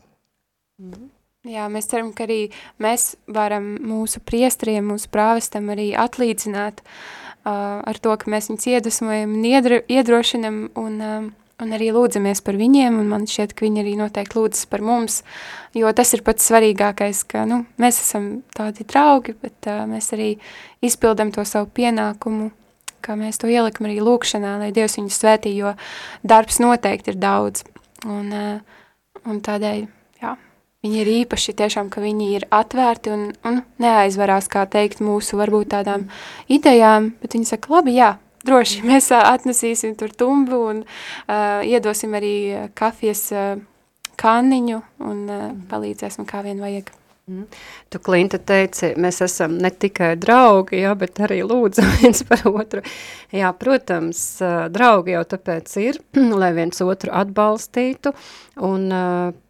Mhm. 0.77 1.09
Jā, 1.47 1.69
mēs 1.71 1.87
ceram, 1.87 2.11
ka 2.17 2.25
arī 2.27 2.49
mēs 2.83 3.15
varam 3.31 3.77
mūsu 3.79 4.19
priestriem, 4.27 4.89
mūsu 4.91 5.07
prāvestam 5.15 5.71
arī 5.71 5.93
atlīdzināt 5.95 6.83
uh, 6.83 7.81
ar 7.87 8.01
to, 8.03 8.17
ka 8.19 8.31
mēs 8.33 8.51
viņus 8.51 8.67
iedvesmojam 8.73 9.37
un 9.39 9.47
iedro, 9.47 9.79
iedrošinam 9.87 10.59
un, 10.83 10.99
uh, 10.99 11.29
un 11.63 11.77
arī 11.77 11.93
lūdzamies 11.95 12.43
par 12.43 12.59
viņiem, 12.59 12.99
un 12.99 13.07
man 13.13 13.29
šķiet, 13.31 13.55
ka 13.55 13.63
viņi 13.69 13.85
arī 13.85 13.95
noteikti 14.01 14.41
lūdzas 14.41 14.67
par 14.73 14.83
mums, 14.83 15.21
jo 15.79 15.95
tas 15.95 16.13
ir 16.19 16.27
pats 16.27 16.51
svarīgākais, 16.51 17.23
ka 17.31 17.47
nu, 17.47 17.63
mēs 17.79 18.03
esam 18.03 18.31
tādi 18.57 18.83
draugi, 18.91 19.39
bet 19.39 19.71
uh, 19.71 19.85
mēs 19.87 20.11
arī 20.19 20.33
izpildam 20.83 21.31
to 21.31 21.47
savu 21.47 21.71
pienākumu, 21.79 22.51
ka 23.07 23.15
mēs 23.15 23.39
to 23.39 23.47
ielikam 23.47 23.87
arī 23.87 24.01
lūkšanā, 24.03 24.59
lai 24.65 24.75
Dievs 24.75 24.99
viņus 24.99 25.23
svētī, 25.23 25.55
jo 25.55 25.77
darbs 26.27 26.59
noteikti 26.59 27.15
ir 27.15 27.23
daudz. 27.23 27.63
Un, 28.03 28.35
uh, 28.35 28.83
un 29.31 29.39
tādēļ 29.47 29.87
Viņi 30.87 31.01
ir 31.03 31.09
īpaši 31.25 31.57
tiešām, 31.59 31.89
ka 31.91 31.99
viņi 31.99 32.29
ir 32.37 32.45
atvērti 32.55 33.11
un, 33.11 33.25
un 33.49 33.57
neaizvarās, 33.83 34.47
kā 34.47 34.63
teikt, 34.71 35.01
mūsu 35.03 35.35
varbūt 35.41 35.73
tādām 35.73 36.05
idejām, 36.47 37.11
bet 37.19 37.35
viņi 37.35 37.49
saka, 37.51 37.73
labi, 37.75 37.97
jā, 37.99 38.13
droši 38.47 38.85
mēs 38.91 39.11
atnesīsim 39.19 39.97
tur 39.99 40.15
tumbu 40.15 40.61
un 40.71 40.85
uh, 40.87 41.67
iedosim 41.67 42.15
arī 42.15 42.37
kafijas 42.79 43.25
uh, 43.35 43.57
kanniņu 44.21 44.79
un 45.11 45.27
uh, 45.27 45.51
palīdzēsim, 45.73 46.29
kā 46.31 46.47
vien 46.47 46.63
vajag. 46.63 46.95
Mm. 47.27 47.43
Tu, 47.91 47.99
Klinta, 47.99 48.39
teici, 48.39 48.93
mēs 49.03 49.17
esam 49.25 49.57
ne 49.59 49.73
tikai 49.75 50.13
draugi, 50.23 50.77
jā, 50.85 50.93
bet 50.95 51.19
arī 51.27 51.41
lūdzam 51.43 51.89
viens 51.99 52.21
par 52.29 52.45
otru. 52.47 52.85
Jā, 53.35 53.49
protams, 53.59 54.21
draugi 54.71 55.17
jau 55.17 55.25
tāpēc 55.33 55.73
ir, 55.83 55.99
lai 56.41 56.53
viens 56.55 56.79
otru 56.87 57.11
atbalstītu, 57.11 58.13
un, 58.63 58.87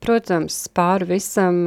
protams, 0.00 0.56
pāri 0.72 1.10
visam 1.10 1.60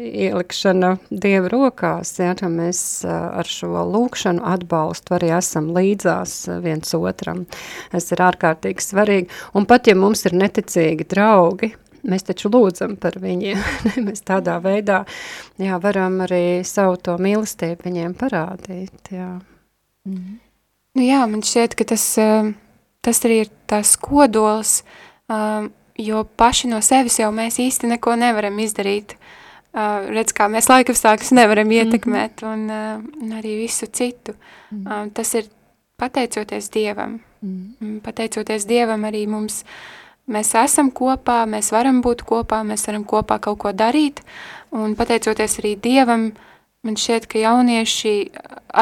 ielikšana 0.00 0.94
Dieva 1.10 1.52
rokās, 1.52 2.14
jā, 2.16 2.32
ka 2.40 2.48
mēs 2.48 3.04
ar 3.04 3.44
šo 3.44 3.84
lūkšanu 3.92 4.40
atbalstu 4.54 5.18
arī 5.18 5.34
esam 5.36 5.68
līdzās 5.76 6.46
viens 6.64 6.96
otram. 6.96 7.44
Tas 7.92 8.08
ir 8.08 8.24
ārkārtīgi 8.24 8.88
svarīgi, 8.88 9.28
un 9.52 9.68
pat 9.68 9.92
ja 9.92 10.00
mums 10.00 10.24
ir 10.24 10.40
neticīgi 10.46 11.12
draugi, 11.12 11.74
mēs 12.08 12.26
taču 12.26 12.50
lūdzam 12.52 12.96
par 13.00 13.16
viņiem. 13.22 13.60
mēs 14.06 14.24
tādā 14.26 14.58
veidā 14.62 15.02
jā, 15.60 15.78
varam 15.82 16.20
arī 16.26 16.62
savu 16.66 16.98
to 17.02 17.16
mīlestību 17.22 17.88
viņiem 17.88 18.16
parādīt. 18.18 19.12
Jā. 19.14 19.36
Mm. 20.08 20.40
Nu 20.98 21.06
jā, 21.06 21.22
man 21.30 21.44
šķiet, 21.46 21.76
ka 21.78 21.86
tas, 21.94 22.04
um, 22.20 22.52
tas 23.04 23.22
arī 23.26 23.44
ir 23.46 23.52
tās 23.70 23.94
kodols, 24.00 24.82
um, 25.32 25.70
jo 25.96 26.24
paši 26.36 26.72
no 26.72 26.82
sevis 26.84 27.20
jau 27.22 27.30
mēs 27.34 27.60
īsti 27.62 27.94
neko 27.94 28.16
nevaram 28.20 28.58
izdarīt. 28.62 29.16
Uh, 29.72 30.10
redz, 30.12 30.34
kā 30.36 30.50
mēs 30.52 30.68
laikapstākļus 30.68 31.32
nevaram 31.32 31.70
mhm. 31.70 31.78
ietekmēt 31.78 32.42
un, 32.44 32.66
uh, 32.68 32.98
un 33.24 33.32
arī 33.38 33.56
visu 33.62 33.88
citu. 33.88 34.34
Mm. 34.68 34.84
Um, 34.84 35.10
tas 35.16 35.32
ir 35.38 35.48
pateicoties 35.96 36.68
Dievam. 36.74 37.16
Mm. 37.40 38.02
Pateicoties 38.04 38.66
Dievam 38.68 39.06
arī 39.08 39.22
mums 39.30 39.62
uh, 39.62 40.01
mēs 40.32 40.54
esam 40.58 40.90
kopā, 40.94 41.42
mēs 41.48 41.72
varam 41.74 42.00
būt 42.04 42.24
kopā, 42.28 42.62
mēs 42.66 42.86
varam 42.88 43.04
kopā 43.08 43.38
kaut 43.42 43.60
ko 43.64 43.72
darīt, 43.76 44.22
un 44.72 44.96
pateicoties 44.98 45.58
arī 45.60 45.76
Dievam, 45.82 46.30
man 46.82 46.98
šķiet, 46.98 47.28
ka 47.30 47.42
jaunieši 47.42 48.14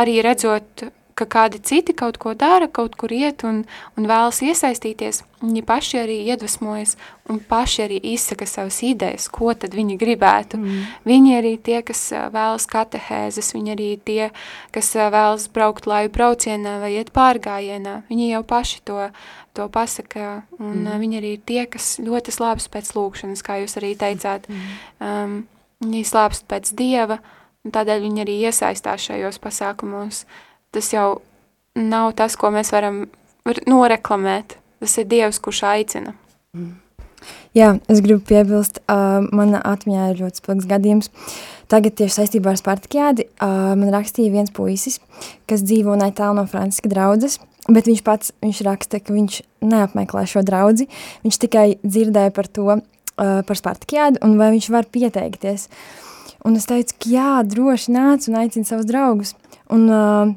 arī 0.01 0.21
redzot 0.25 0.87
ka 1.21 1.27
kādi 1.29 1.61
citi 1.61 1.93
kaut 1.97 2.17
ko 2.21 2.33
dara, 2.39 2.69
kaut 2.69 2.97
kur 2.99 3.13
iet 3.13 3.45
un, 3.45 3.63
un 3.99 4.09
vēlas 4.09 4.41
iesaistīties, 4.45 5.23
viņi 5.45 5.63
paši 5.69 5.99
arī 6.01 6.17
iedvesmojas 6.33 6.97
un 7.31 7.41
paši 7.51 7.85
arī 7.85 7.99
izsaka 8.13 8.49
savas 8.49 8.81
idejas, 8.87 9.29
ko 9.33 9.53
tad 9.55 9.77
viņi 9.77 9.99
gribētu. 10.01 10.61
Mm. 10.61 10.87
Viņi 11.09 11.37
arī 11.39 11.53
tie, 11.61 11.81
kas 11.87 12.03
vēlas 12.33 12.67
katehēzes, 12.71 13.53
viņi 13.57 13.75
arī 13.77 13.91
tie, 14.05 14.31
kas 14.75 14.93
vēlas 14.97 15.49
braukt 15.53 15.89
laju 15.91 16.13
braucienā 16.17 16.79
vai 16.83 16.95
iet 16.99 17.13
pārgājienā, 17.17 18.01
viņi 18.11 18.33
jau 18.33 18.43
paši 18.55 18.83
to, 18.89 19.09
to 19.57 19.69
pasaka, 19.73 20.43
un 20.59 20.85
mm. 20.87 21.01
viņi 21.05 21.23
arī 21.23 21.35
tie, 21.39 21.65
kas 21.71 21.99
ļoti 22.03 22.37
slāpst 22.37 22.73
pēc 22.73 22.95
lūkšanas, 22.97 23.45
kā 23.47 23.61
jūs 23.63 23.77
arī 23.81 23.95
teicāt. 24.01 24.49
Mm. 24.49 24.77
Um, 25.01 25.41
viņi 25.85 26.05
slāpst 26.09 26.49
pēc 26.49 26.75
Dieva, 26.77 27.21
un 27.65 27.73
tādēļ 27.73 28.05
viņi 28.05 28.23
arī 28.25 28.37
iesaistās 28.49 29.09
šajos 29.09 29.41
pasākumos. 29.41 30.25
Uh, 30.25 30.47
tas 30.75 30.93
jau 30.93 31.21
nav 31.79 32.13
tas, 32.19 32.37
ko 32.37 32.53
mēs 32.55 32.73
varam 32.75 33.05
noreklamēt. 33.67 34.57
Tas 34.81 34.97
ir 35.01 35.09
Dievs, 35.11 35.41
kurš 35.43 35.65
aicina. 35.69 36.15
Mm. 36.57 36.79
Jā, 37.57 37.75
es 37.91 38.01
gribu 38.01 38.23
piebilst, 38.25 38.81
uh, 38.89 39.21
mana 39.35 39.61
atmiņā 39.67 40.11
ir 40.13 40.21
ļoti 40.23 40.41
spilgs 40.41 40.69
gadījums. 40.71 41.11
Tagad 41.71 41.97
tieši 41.99 42.21
saistībā 42.21 42.55
ar 42.55 42.59
Spartakiādi 42.61 43.27
uh, 43.29 43.73
man 43.79 43.93
rakstīja 43.95 44.33
viens 44.33 44.53
puisis, 44.55 44.99
kas 45.51 45.65
dzīvo 45.67 45.99
netālu 46.01 46.39
no 46.41 46.47
Franciska 46.51 46.91
draudzes, 46.91 47.39
bet 47.69 47.91
viņš 47.91 48.03
pats, 48.07 48.33
viņš 48.43 48.63
raksta, 48.67 49.03
ka 49.03 49.15
viņš 49.15 49.41
neapmeklē 49.67 50.25
šo 50.31 50.45
draudzi, 50.47 50.89
viņš 51.27 51.41
tikai 51.45 51.67
dzirdēja 51.85 52.33
par 52.35 52.49
to, 52.49 52.69
uh, 52.79 53.41
par 53.47 53.61
Spartakiādi 53.61 54.23
un 54.27 54.39
vai 54.41 54.53
viņš 54.57 54.71
var 54.73 54.89
pieteikties. 54.91 55.69
Un 56.47 56.57
es 56.57 56.65
teicu, 56.71 56.97
ka 57.03 57.11
jā, 57.13 57.33
droši 57.45 57.93
nāc 57.93 58.31
un 58.31 58.39
aicina 58.41 58.65
savus 58.65 58.89
draugus. 58.89 59.35
Un 59.71 59.91
uh, 59.93 60.33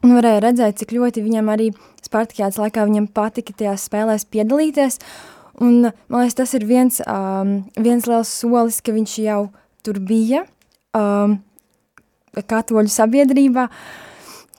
Un 0.00 0.14
varēja 0.16 0.40
redzēt, 0.46 0.78
cik 0.80 0.94
ļoti 0.96 1.22
viņam 1.24 1.50
arī 1.52 1.68
Spartakijāts 2.00 2.58
laikā 2.60 2.86
viņam 2.88 3.10
patika 3.12 3.52
tajās 3.56 3.84
spēlēs 3.90 4.24
piedalīties. 4.32 4.96
Un, 5.60 5.90
man 6.08 6.22
liekas, 6.22 6.38
tas 6.38 6.54
ir 6.56 6.64
viens, 6.64 7.02
um, 7.04 7.58
viens 7.76 8.08
liels 8.08 8.30
solis, 8.32 8.80
ka 8.80 8.94
viņš 8.96 9.16
jau 9.20 9.42
tur 9.84 10.00
bija 10.00 10.46
um, 10.96 11.36
katoļu 12.32 12.88
sabiedrībā. 12.92 13.66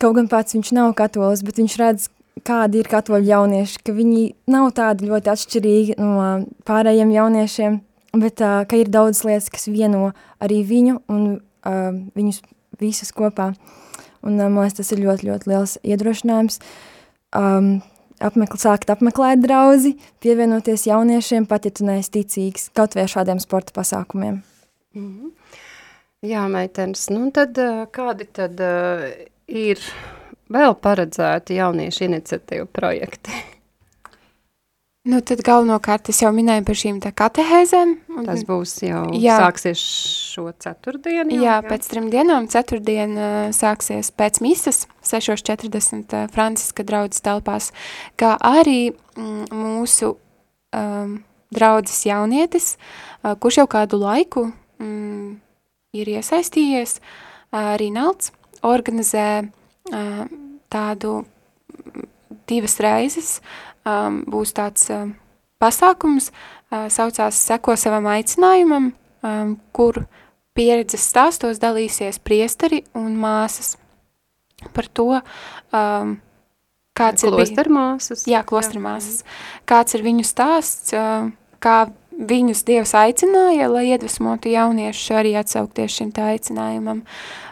Kaut 0.02 0.18
gan 0.18 0.30
pats 0.30 0.54
viņš 0.54 0.74
nav 0.78 0.94
katolis, 0.98 1.42
bet 1.46 1.58
viņš 1.58 1.78
redz, 1.82 2.08
kādi 2.46 2.84
ir 2.84 2.90
katoļu 2.90 3.32
jaunieši, 3.34 3.82
ka 3.82 3.98
viņi 3.98 4.24
nav 4.54 4.70
tādi 4.78 5.10
ļoti 5.10 5.34
atšķirīgi 5.34 5.98
no 5.98 6.30
pārējiem 6.70 7.18
jauniešiem, 7.18 7.82
bet 8.22 8.46
uh, 8.46 8.62
ka 8.70 8.78
ir 8.78 8.94
daudz 8.94 9.26
lietas, 9.26 9.50
kas 9.50 9.66
vieno 9.74 10.12
arī 10.38 10.62
viņu 10.70 11.02
un 11.10 11.30
uh, 11.40 11.94
viņus 12.14 12.44
visus 12.82 13.10
kopā. 13.18 13.56
Uh, 13.58 13.82
Un, 14.22 14.38
man 14.38 14.60
liekas, 14.62 14.78
tas 14.80 14.92
ir 14.94 15.02
ļoti, 15.06 15.28
ļoti 15.30 15.50
liels 15.50 15.78
iedrošinājums. 15.84 16.60
Um, 17.38 17.80
apmekl, 18.22 18.60
sākt 18.62 18.92
apmeklēt 18.94 19.42
draugi, 19.44 19.96
pievienoties 20.24 20.86
jauniešiem, 20.90 21.48
pat 21.50 21.66
ja 21.66 21.74
tu 21.74 21.88
neesi 21.88 22.14
ticīgs, 22.20 22.70
kaut 22.78 22.96
vai 22.98 23.08
šādiem 23.10 23.42
sporta 23.42 23.74
pasākumiem. 23.76 24.42
Mm 24.94 25.12
-hmm. 25.12 25.32
Jā, 26.22 26.48
meitenes, 26.48 27.10
nu 27.10 27.32
tad 27.32 27.58
kādi 27.92 28.28
tad 28.34 28.60
uh, 28.60 29.08
ir 29.48 29.80
vēl 30.54 30.76
paredzēti 30.76 31.56
jauniešu 31.56 32.04
iniciatīvu 32.04 32.66
projekti? 32.66 33.32
Nu, 35.02 35.18
tad 35.26 35.40
galvenokārt 35.42 36.12
es 36.14 36.20
jau 36.22 36.30
minēju 36.30 36.62
par 36.68 36.78
šīm 36.78 36.98
katehēzēm. 37.02 37.94
Un, 38.14 38.26
Tas 38.28 38.44
būs 38.46 38.76
jau 38.86 39.00
jā, 39.18 39.40
sāksies 39.42 39.82
šo 39.82 40.52
ceturtdienu? 40.62 41.34
Jā, 41.34 41.42
jā, 41.42 41.56
pēc 41.66 41.88
trim 41.90 42.12
dienām. 42.14 42.46
Ceturtdien 42.52 43.16
uh, 43.18 43.30
sāksies 43.56 44.12
pēc 44.14 44.38
misas 44.46 44.84
6.40 45.10 46.14
uh, 46.14 46.28
Franciska 46.30 46.86
draudzes 46.86 47.26
telpās, 47.26 47.72
kā 48.14 48.36
arī 48.46 48.92
mm, 48.92 49.50
mūsu 49.50 50.12
um, 50.14 51.18
draudzes 51.50 52.06
jaunietis, 52.06 52.76
uh, 52.78 53.34
kurš 53.42 53.64
jau 53.64 53.68
kādu 53.74 53.98
laiku 54.04 54.52
mm, 54.78 55.34
ir 55.98 56.14
iesaistījies, 56.14 57.00
uh, 57.02 57.74
Rinalds, 57.82 58.36
organizē 58.62 59.28
uh, 59.50 60.24
tādu 60.70 61.24
divas 62.46 62.78
reizes 62.84 63.40
uh, 63.40 63.71
um, 63.86 64.22
būs 64.30 64.56
tāds 64.58 64.90
um, 64.94 65.14
pasākums, 65.62 66.32
uh, 66.72 66.88
saucās 66.92 67.38
Seko 67.38 67.78
savam 67.80 68.10
aicinājumam, 68.12 68.92
um, 69.24 69.56
kur 69.76 70.04
pieredzes 70.58 71.06
stāstos 71.08 71.62
dalīsies 71.62 72.20
priesteri 72.24 72.84
un 72.98 73.16
māsas 73.20 73.78
par 74.76 74.88
to, 74.94 75.22
um, 75.74 76.18
kāds 76.98 77.24
klostermāsas. 77.26 77.66
ir 77.66 77.72
māsas. 77.74 78.28
Jā, 78.30 78.44
klostermāsas. 78.46 79.24
Kāds 79.70 79.98
ir 79.98 80.06
viņu 80.06 80.28
stāsts, 80.28 80.94
uh, 80.94 81.32
kā 81.64 81.88
viņus 82.12 82.66
Dievs 82.68 82.94
aicināja, 82.98 83.70
lai 83.72 83.88
iedvesmotu 83.94 84.52
jauniešu 84.52 85.16
arī 85.18 85.34
atsaukties 85.40 85.96
šim 85.98 86.12
tā 86.16 86.34
aicinājumam. 86.36 87.02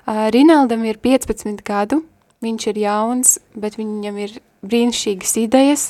Uh, 0.06 0.28
Rinaldam 0.34 0.84
ir 0.86 1.00
15 1.02 1.64
gadu, 1.66 2.04
viņš 2.44 2.70
ir 2.72 2.84
jauns, 2.84 3.38
bet 3.56 3.80
viņam 3.80 4.20
ir 4.26 4.38
brīnišķīgas 4.66 5.38
idejas, 5.44 5.86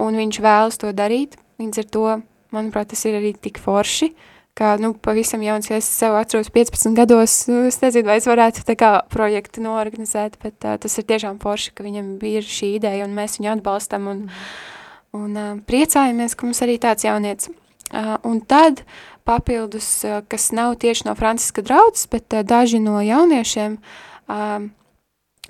un 0.00 0.18
viņš 0.18 0.42
vēlas 0.42 0.78
to 0.80 0.92
darīt. 0.96 1.38
Līdz 1.62 1.82
ar 1.82 1.88
to, 1.94 2.06
manuprāt, 2.54 2.90
tas 2.92 3.04
ir 3.08 3.18
arī 3.18 3.32
tik 3.38 3.60
forši, 3.62 4.10
kā, 4.58 4.74
nu, 4.80 4.92
pavisam 4.98 5.42
jauns, 5.44 5.70
ja 5.70 5.78
es 5.80 5.88
sev 5.88 6.16
atceros 6.18 6.50
15 6.52 6.96
gados, 6.96 7.36
nu, 7.48 7.62
es 7.68 7.80
nezinu, 7.82 8.08
vai 8.10 8.18
es 8.20 8.28
varētu 8.28 8.66
tā 8.68 8.76
kā 8.78 8.92
projektu 9.12 9.64
noorganizēt, 9.64 10.36
bet 10.42 10.66
uh, 10.66 10.76
tas 10.82 10.98
ir 10.98 11.08
tiešām 11.08 11.40
forši, 11.42 11.72
ka 11.76 11.86
viņam 11.86 12.14
ir 12.28 12.46
šī 12.46 12.74
ideja, 12.80 13.06
un 13.06 13.16
mēs 13.16 13.38
viņu 13.40 13.54
atbalstam, 13.56 14.10
un, 14.12 14.26
un 15.16 15.40
uh, 15.40 15.54
priecājamies, 15.68 16.36
ka 16.36 16.48
mums 16.48 16.62
arī 16.64 16.78
tāds 16.82 17.08
jauniets. 17.08 17.50
Uh, 17.92 18.16
un 18.24 18.38
tad 18.48 18.84
papildus, 19.28 19.88
uh, 20.08 20.20
kas 20.28 20.50
nav 20.56 20.78
tieši 20.80 21.08
no 21.08 21.16
Franciska 21.16 21.64
draudzes, 21.64 22.06
bet 22.12 22.32
uh, 22.32 22.44
daži 22.44 22.80
no 22.80 23.00
jauniešiem, 23.04 23.76
uh, 24.28 24.68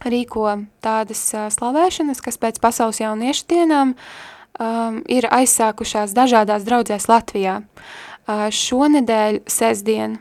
rīko 0.05 0.47
tādas 0.83 1.23
slavēšanas, 1.55 2.21
kas 2.25 2.39
pēc 2.41 2.61
pasaules 2.63 3.01
jauniešu 3.03 3.47
dienām 3.51 3.95
um, 3.95 5.01
ir 5.11 5.29
aizsākušās 5.31 6.15
dažādās 6.17 6.67
draudzēs 6.67 7.09
Latvijā. 7.11 7.61
Uh, 8.23 8.47
šonedēļ 8.55 9.43
sestdien 9.51 10.19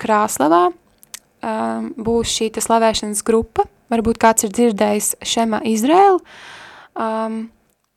Krāslavā 0.00 0.68
um, 0.70 1.90
būs 1.98 2.36
šī 2.36 2.50
slavēšanas 2.56 3.24
grupa, 3.26 3.66
varbūt 3.92 4.20
kāds 4.22 4.46
ir 4.46 4.54
dzirdējis 4.54 5.16
Šema 5.26 5.62
Izrēlu, 5.66 6.20
um, 6.94 7.42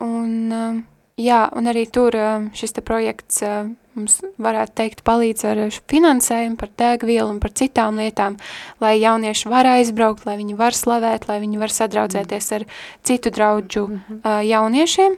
un 0.04 0.34
um, 0.58 0.82
jā, 1.20 1.46
un 1.54 1.70
arī 1.70 1.86
tur 1.92 2.18
um, 2.18 2.50
šis 2.58 2.76
te 2.78 2.86
projekts 2.86 3.44
uh, 3.46 3.70
mums 3.98 4.20
varētu 4.42 4.76
teikt 4.80 5.04
palīdz 5.08 5.46
ar 5.50 5.62
finansējumu, 5.92 6.58
par 6.60 6.72
degvielu 6.80 7.30
un 7.30 7.40
par 7.44 7.54
citām 7.58 8.00
lietām, 8.02 8.38
lai 8.84 8.96
jaunieši 9.00 9.52
var 9.52 9.70
aizbraukt, 9.76 10.26
lai 10.28 10.38
viņi 10.40 10.58
var 10.60 10.78
slavēt, 10.78 11.28
lai 11.30 11.40
viņi 11.44 11.62
var 11.62 11.74
sadraudzēties 11.74 12.52
ar 12.58 12.68
citu 13.06 13.34
draudžu 13.34 13.86
uh, 13.90 14.42
jauniešiem. 14.46 15.18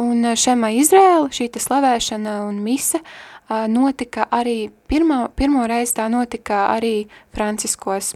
Un 0.00 0.32
šema 0.38 0.70
Izrēla, 0.78 1.28
šī 1.34 1.50
slavēšana 1.60 2.40
un 2.46 2.60
mise 2.64 3.00
uh, 3.02 3.66
notika 3.68 4.28
arī, 4.30 4.70
pirmo, 4.88 5.26
pirmo 5.36 5.66
reizi 5.68 5.98
tā 5.98 6.06
notika 6.12 6.68
arī 6.74 7.08
Franciskos. 7.34 8.14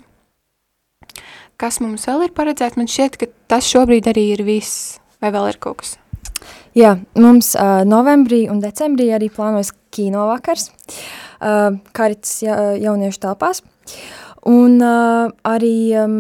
Kas 1.61 1.79
mums 1.83 2.07
vēl 2.09 2.29
ir 2.29 2.33
paredzēts? 2.35 2.79
Man 2.79 2.91
šķiet, 2.91 3.19
ka 3.21 3.31
tas 3.51 3.69
šobrīd 3.71 4.09
arī 4.11 4.31
ir 4.35 4.47
viss, 4.47 4.97
vai 5.23 5.31
vēl 5.35 5.53
ir 5.53 5.61
kaut 5.63 5.83
kas? 5.83 5.99
Jā, 6.75 6.97
mums 7.15 7.53
uh, 7.55 7.85
novembrī 7.87 8.45
un 8.51 8.59
decembrī 8.63 9.13
arī 9.15 9.29
plānojas 9.31 9.71
kino 9.95 10.27
vakars, 10.27 10.73
uh, 11.39 11.77
Karitas 11.95 12.41
ja, 12.43 12.57
jauniešu 12.83 13.21
telpās. 13.23 13.63
Un 14.51 14.81
uh, 14.83 15.31
arī 15.47 15.77
um, 16.03 16.17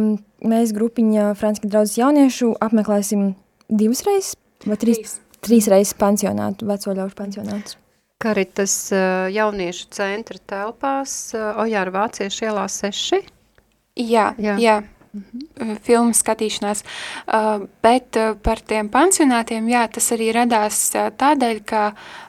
mēs 0.46 0.72
grupiņa 0.76 1.32
Franska 1.40 1.68
draudzes 1.68 1.98
jauniešu 1.98 2.52
apmeklēsim 2.62 3.32
divas 3.68 4.04
reizes, 4.06 4.36
vai 4.64 4.78
trīs, 4.80 5.18
trīs. 5.42 5.68
reizes 5.72 5.96
pansionātu, 5.98 6.70
veco 6.70 6.94
ļaužu 6.94 7.18
pansionātus. 7.18 7.80
Karitas 8.22 8.76
uh, 8.94 9.26
jauniešu 9.34 9.90
centra 9.92 10.38
telpās 10.38 11.34
uh, 11.34 11.58
Ojāra 11.64 11.92
Vāciešu 11.98 12.46
ielā 12.46 12.68
6? 12.70 13.26
Jā, 14.00 14.30
jā. 14.38 14.54
jā. 14.62 14.78
Mhm. 15.14 15.76
filmu 15.86 16.10
skatīšanās, 16.10 16.80
uh, 16.82 17.62
bet 17.82 18.16
uh, 18.18 18.32
par 18.42 18.58
tiem 18.58 18.88
pansionātiem, 18.90 19.68
jā, 19.70 19.84
tas 19.86 20.10
arī 20.16 20.32
radās 20.34 20.80
tādēļ, 20.94 21.60
ka 21.64 21.84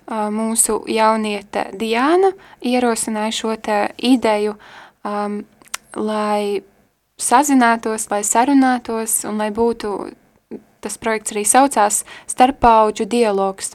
mūsu 0.06 0.84
jauniete 0.86 1.72
Diāna 1.74 2.30
ierosināja 2.62 3.34
šo 3.34 3.56
te 3.58 3.80
ideju, 3.98 4.54
um, 5.02 5.40
lai 5.98 6.62
sazinātos, 7.18 8.06
lai 8.12 8.22
sarunātos 8.22 9.24
un 9.26 9.42
lai 9.42 9.50
būtu, 9.50 9.96
tas 10.86 11.00
projekts 11.02 11.34
arī 11.34 11.46
saucās, 11.50 12.04
starppaudžu 12.30 13.10
dialogs. 13.10 13.74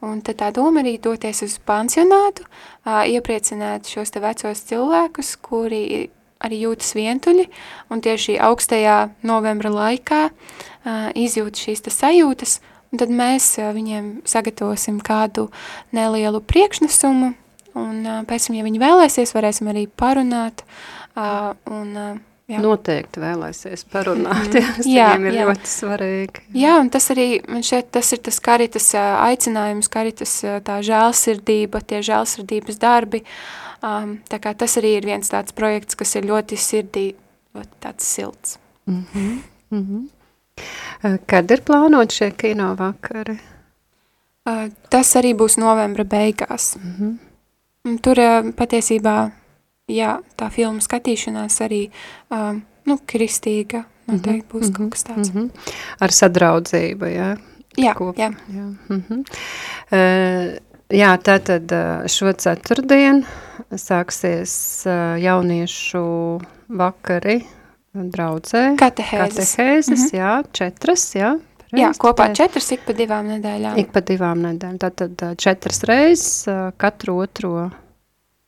Un 0.00 0.22
tad 0.22 0.38
tā 0.40 0.52
doma 0.54 0.80
arī 0.80 0.94
doties 1.02 1.42
uz 1.42 1.58
pansionātu, 1.66 2.46
iepriecināt 2.86 3.90
šos 3.90 4.14
te 4.14 4.22
vecos 4.22 4.62
cilvēkus, 4.70 5.34
kuri 5.42 6.08
arī 6.44 6.62
jūtas 6.64 6.94
vientuļi, 6.96 7.48
un 7.92 8.02
tieši 8.04 8.38
augstajā 8.42 8.98
novembra 9.26 9.72
laikā 9.74 10.22
uh, 10.28 11.08
izjūt 11.18 11.58
šīs 11.64 11.84
sajūtas, 11.94 12.58
un 12.92 13.02
tad 13.02 13.12
mēs 13.12 13.50
uh, 13.58 13.72
viņiem 13.76 14.20
sagatavosim 14.28 15.02
kādu 15.04 15.48
nelielu 15.94 16.40
priekšnesumu, 16.44 17.34
un 17.78 17.98
uh, 18.06 18.22
pēc 18.28 18.48
tam, 18.48 18.58
ja 18.58 18.68
viņi 18.68 18.82
vēlēsies, 18.82 19.34
varēsim 19.36 19.70
arī 19.74 19.88
parunāt, 19.90 20.64
uh, 21.16 21.52
un 21.70 21.92
uh, 21.96 22.16
Jā. 22.48 22.62
Noteikti 22.64 23.20
vēlēsies 23.20 23.82
parunāt, 23.92 24.54
jā, 24.56 24.62
tas 24.78 24.86
jā, 24.88 25.08
viņiem 25.10 25.26
ir 25.28 25.34
jā. 25.36 25.42
ļoti 25.50 25.68
svarīgi. 25.68 26.44
Jā, 26.56 26.78
un 26.80 26.88
tas 26.88 27.10
arī, 27.12 27.26
man 27.44 27.60
šeit, 27.60 27.90
tas 27.92 28.08
ir 28.16 28.22
tas 28.24 28.38
karitas 28.40 28.86
aicinājums, 28.96 29.90
karitas 29.92 30.32
tā 30.64 30.78
žēlsirdība, 30.88 31.82
tie 31.84 32.00
žēlsirdības 32.08 32.80
darbi, 32.80 33.20
uh, 33.20 33.67
Um, 33.82 34.16
tā 34.26 34.40
kā 34.42 34.54
tas 34.58 34.74
arī 34.80 34.96
ir 34.98 35.06
viens 35.06 35.30
tāds 35.30 35.54
projekts, 35.54 35.94
kas 35.94 36.16
ir 36.18 36.26
ļoti 36.26 36.56
sirdī, 36.58 37.14
ļoti 37.54 37.74
tāds 37.80 38.04
silts. 38.04 38.58
Mm 38.86 39.04
-hmm. 39.12 39.38
Mm 39.70 39.86
-hmm. 39.86 40.08
Kad 41.26 41.50
ir 41.50 41.60
plānot 41.62 42.12
šie 42.12 42.30
kino 42.30 42.74
vakari? 42.74 43.38
Uh, 44.48 44.68
tas 44.88 45.16
arī 45.16 45.34
būs 45.36 45.58
novembra 45.60 46.04
beigās. 46.04 46.76
Mm 46.76 46.94
-hmm. 46.98 47.98
Tur 48.02 48.18
uh, 48.18 48.52
patiesībā, 48.56 49.30
jā, 49.88 50.20
tā 50.36 50.50
filma 50.50 50.80
skatīšanās 50.80 51.60
arī, 51.60 51.90
uh, 52.30 52.60
nu, 52.84 52.98
kristīga, 53.06 53.84
noteikti 54.06 54.52
būs 54.52 54.60
mm 54.60 54.68
-hmm. 54.68 54.76
kaut 54.76 54.90
kas 54.90 55.04
tāds. 55.04 55.34
Mm 55.34 55.40
-hmm. 55.40 55.50
Ar 56.00 56.10
sadraudzību, 56.10 57.04
jā? 57.04 57.36
Jā, 57.76 57.94
Kop, 57.94 58.16
jā. 58.16 58.34
jā. 58.54 58.74
Mm 58.88 59.02
-hmm. 59.08 59.18
uh, 59.92 60.58
jā, 60.90 61.18
tātad 61.18 61.72
šo 62.06 62.32
ceturtdienu 62.32 63.24
sāksies 63.74 64.52
jauniešu 65.22 66.06
vakari 66.68 67.40
draudzē. 67.94 68.76
Katehēzes. 68.78 69.36
Katehēzes, 69.36 69.90
mm 69.90 70.04
-hmm. 70.04 70.18
jā, 70.18 70.42
četras, 70.52 71.14
jā. 71.14 71.34
Reiz, 71.68 71.82
jā, 71.82 71.90
kopā 72.00 72.30
četras 72.34 72.72
ik 72.72 72.86
pa 72.86 72.92
divām 72.96 73.28
nedēļām. 73.28 73.76
Ik 73.78 73.92
pa 73.92 74.00
divām 74.00 74.40
nedēļām. 74.40 74.78
Tātad 74.78 75.36
četras 75.36 75.82
reizes 75.84 76.48
katru 76.76 77.18
otro 77.18 77.70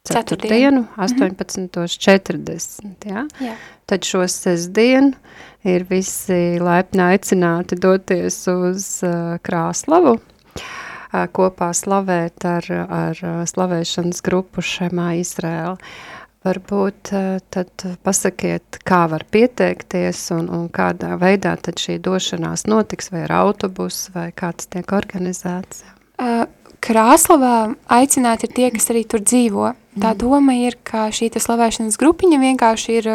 ceturtdienu, 0.09 0.87
18.40, 0.97 2.83
mhm. 2.83 2.95
jā. 3.05 3.27
jā. 3.41 3.55
Tad 3.87 4.07
šo 4.07 4.25
sestdienu 4.29 5.13
ir 5.65 5.85
visi 5.85 6.59
laipni 6.63 7.03
aicināti 7.03 7.77
doties 7.77 8.47
uz 8.49 9.03
uh, 9.05 9.37
Krāslavu 9.45 10.19
kopā 11.11 11.73
slavēt 11.75 12.45
ar, 12.47 12.67
ar 12.71 13.21
slavēšanas 13.51 14.23
grupu 14.25 14.63
Šemā 14.63 15.15
Izrēla. 15.21 15.77
Varbūt 16.41 17.11
tad 17.53 17.83
pasakiet, 18.01 18.79
kā 18.89 19.03
var 19.13 19.27
pieteikties 19.29 20.23
un, 20.33 20.47
un 20.49 20.63
kādā 20.73 21.19
veidā 21.21 21.53
tad 21.61 21.77
šī 21.83 21.99
došanās 22.01 22.65
notiks, 22.71 23.11
vai 23.13 23.27
ar 23.27 23.35
autobusu, 23.43 24.15
vai 24.15 24.31
kāds 24.33 24.71
tiek 24.73 24.95
organizēts? 24.97 25.83
Krāslavā 26.81 27.75
aicināti 27.93 28.49
ir 28.49 28.55
tie, 28.57 28.71
kas 28.73 28.89
arī 28.89 29.05
tur 29.05 29.21
dzīvo. 29.21 29.75
Tā 29.99 30.15
mm. 30.15 30.17
doma 30.23 30.57
ir, 30.57 30.79
ka 30.81 31.11
šī 31.13 31.29
slavēšanas 31.37 32.01
grupiņa 32.01 32.41
vienkārši 32.41 32.97
ir, 33.03 33.11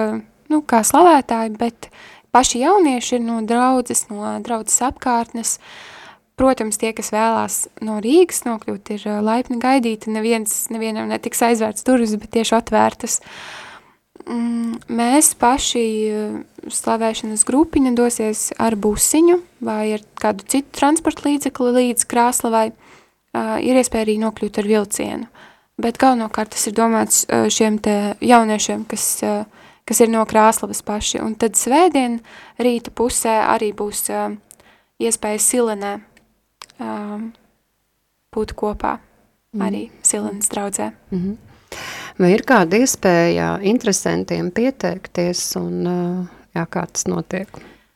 nu, 0.53 0.61
kā 0.61 0.83
slavētāji, 0.85 1.55
bet 1.57 1.89
paši 2.35 2.61
jaunieši 2.61 3.17
ir 3.17 3.25
no 3.25 3.41
draudzes, 3.47 4.05
no 4.11 4.35
draudzes 4.45 4.83
apkārtnes, 4.85 5.57
uh, 5.57 5.94
Protams, 6.35 6.75
tie, 6.75 6.91
kas 6.91 7.13
vēlās 7.15 7.57
no 7.85 8.01
Rīgas 8.03 8.41
nokļūt, 8.43 8.89
ir 8.97 9.03
laipni 9.23 9.55
gaidīti. 9.61 10.11
Neviens, 10.11 10.65
nevienam 10.67 11.07
netiks 11.07 11.39
aizvērts 11.47 11.85
durvis, 11.87 12.17
bet 12.19 12.33
tieši 12.35 12.57
atvērtas. 12.57 13.21
Mm, 14.25 14.81
mēs 14.91 15.31
paši 15.39 15.85
slavēšanas 16.75 17.45
grupiņa 17.47 17.93
dosies 17.95 18.49
ar 18.59 18.75
busiņu 18.75 19.37
vai 19.63 19.93
ar 19.95 20.03
kādu 20.19 20.43
citu 20.51 20.75
transporta 20.75 21.29
līdzekli 21.29 21.71
līdz 21.77 22.07
Krāslavai. 22.11 22.65
Ir 23.63 23.79
iespēja 23.79 24.03
arī 24.03 24.17
nokļūt 24.19 24.59
ar 24.59 24.67
vilcienu. 24.67 25.29
Bet 25.79 25.99
galvenokārt 25.99 26.51
tas 26.55 26.67
ir 26.67 26.75
domāts 26.75 27.21
šiem 27.51 27.77
te 27.83 28.15
jauniešiem, 28.23 28.83
kas, 28.91 29.07
kas 29.87 30.03
ir 30.03 30.11
no 30.11 30.23
Krāslavas 30.27 30.83
paši. 30.83 31.21
Un 31.23 31.37
tad 31.39 31.55
svētdien 31.59 32.19
rīta 32.59 32.91
pusē 32.95 33.37
arī 33.53 33.71
būs 33.75 34.03
iespēja 34.99 35.43
Silenē 35.43 35.93
um, 36.79 37.33
būt 38.35 38.55
kopā 38.57 38.97
mm. 38.97 39.61
arī 39.67 39.89
Silenes 40.01 40.49
draudzē. 40.49 40.91
Mm 41.11 41.21
-hmm. 41.21 41.35
Vai 42.17 42.31
ir 42.31 42.45
kāda 42.47 42.79
iespēja 42.79 43.59
interesantiem 43.61 44.51
pieteikties 44.51 45.55
un 45.59 45.87
uh, 45.87 46.27
jā, 46.55 46.65
kā 46.65 46.85
tas 46.91 47.07
notiek? 47.07 47.49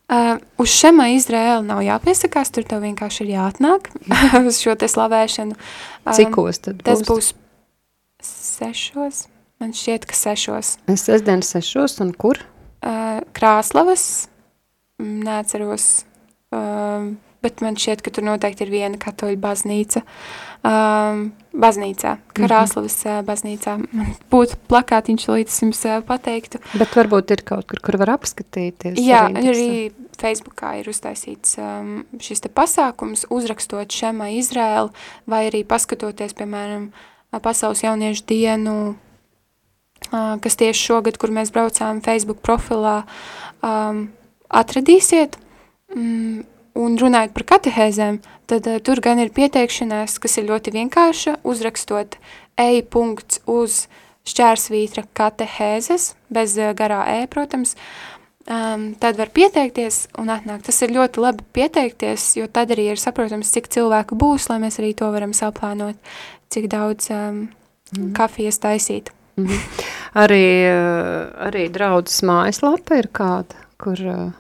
Uh, 0.10 0.40
uz 0.58 0.72
šema 0.74 1.06
Izraēla 1.14 1.62
nav 1.62 1.84
jāpiesakās, 1.86 2.50
tur 2.50 2.64
tev 2.64 2.82
vienkārši 2.82 3.24
ir 3.28 3.30
jāatnāk 3.36 3.92
uz 4.48 4.58
šo 4.58 4.74
te 4.76 4.88
slavēšanu. 4.90 5.54
Um, 5.54 6.14
Cikos 6.18 6.60
tad 6.66 6.82
Tas 6.84 7.04
būs? 7.06 7.10
būs 7.10 7.34
sešos, 8.26 9.28
man 9.62 9.76
šķiet, 9.78 10.08
ka 10.10 10.18
sešos. 10.18 10.78
Es 10.90 11.06
sestdien 11.06 11.46
sešos 11.46 12.00
un 12.02 12.12
kur? 12.18 12.42
Uh, 12.82 13.22
Krāslavas, 13.38 14.28
neatceros, 15.00 16.06
um, 16.56 17.14
bet 17.44 17.64
man 17.64 17.78
šķiet, 17.80 18.04
ka 18.06 18.14
tur 18.14 18.26
noteikti 18.28 18.66
ir 18.66 18.74
viena 18.74 19.00
katoļu 19.02 19.40
baznīca. 19.42 20.04
Um, 20.60 21.30
baznīcā, 21.56 22.18
Krāslavas 22.36 22.98
uh, 23.08 23.22
baznīcā. 23.24 23.78
Man 23.96 24.10
būtu 24.32 24.58
plakātiņš, 24.68 25.28
līdz 25.32 25.60
jums 25.64 25.80
uh, 25.88 26.02
pateiktu. 26.06 26.60
Bet 26.74 26.98
varbūt 27.00 27.32
ir 27.32 27.46
kaut 27.48 27.70
kur, 27.70 27.80
kur 27.86 28.00
var 28.02 28.18
apskatīties. 28.18 29.00
Jā, 29.00 29.28
arī 29.32 29.54
arī. 29.54 29.70
Facebookā 30.20 30.74
ir 30.82 30.90
uztaisīts 30.92 31.56
um, 31.64 32.02
šis 32.20 32.44
te 32.44 32.50
pasākums, 32.52 33.24
uzrakstot 33.32 33.96
šema 33.96 34.28
Izrēlu, 34.36 34.92
vai 35.32 35.46
arī 35.48 35.64
paskatoties, 35.64 36.36
piemēram, 36.36 36.90
Pasaules 37.30 37.86
jauniešu 37.86 38.26
dienu, 38.28 38.76
uh, 40.10 40.36
kas 40.44 40.58
tieši 40.60 40.82
šogad, 40.90 41.20
kur 41.22 41.32
mēs 41.32 41.54
braucām 41.56 42.02
Facebook 42.04 42.42
profilā, 42.44 43.04
um, 43.64 44.08
atradīsiet. 44.50 45.38
Mm, 45.94 46.44
un 46.78 46.98
runājot 47.00 47.34
par 47.36 47.46
katehēzēm, 47.54 48.20
tad 48.50 48.68
uh, 48.70 48.78
tur 48.84 49.02
gan 49.04 49.22
ir 49.22 49.34
pieteikšanās, 49.36 50.20
kas 50.22 50.38
ir 50.40 50.50
ļoti 50.50 50.76
vienkārša, 50.76 51.40
uzrakstot 51.48 52.20
ej 52.60 52.84
punkts 52.92 53.42
uz 53.50 53.86
šķērsvītra 54.30 55.08
katehēzes, 55.18 56.14
bez 56.30 56.58
uh, 56.60 56.74
garā 56.78 57.02
e, 57.16 57.28
protams, 57.32 57.76
um, 58.46 58.90
tad 59.00 59.18
var 59.20 59.32
pieteikties 59.34 60.08
un 60.20 60.34
atnākt. 60.34 60.68
Tas 60.70 60.82
ir 60.86 60.94
ļoti 60.96 61.24
labi 61.24 61.46
pieteikties, 61.56 62.34
jo 62.42 62.50
tad 62.52 62.74
arī 62.76 62.92
ir 62.94 63.02
saprotams, 63.02 63.54
cik 63.56 63.72
cilvēku 63.74 64.18
būs, 64.20 64.50
lai 64.52 64.60
mēs 64.66 64.82
arī 64.82 64.92
to 64.98 65.10
varam 65.14 65.34
saplānot, 65.38 65.98
cik 66.54 66.70
daudz 66.72 67.10
um, 67.14 67.48
mm. 67.96 68.12
kafijas 68.18 68.62
taisīt. 68.62 69.14
Mhm. 69.40 69.88
Arī, 70.20 70.46
eh, 70.68 71.32
arī 71.48 71.68
draudzes 71.72 72.24
mājaslapa 72.26 72.98
ir 73.00 73.10
kāda, 73.14 73.56
kur 73.80 74.00
eh, 74.02 74.32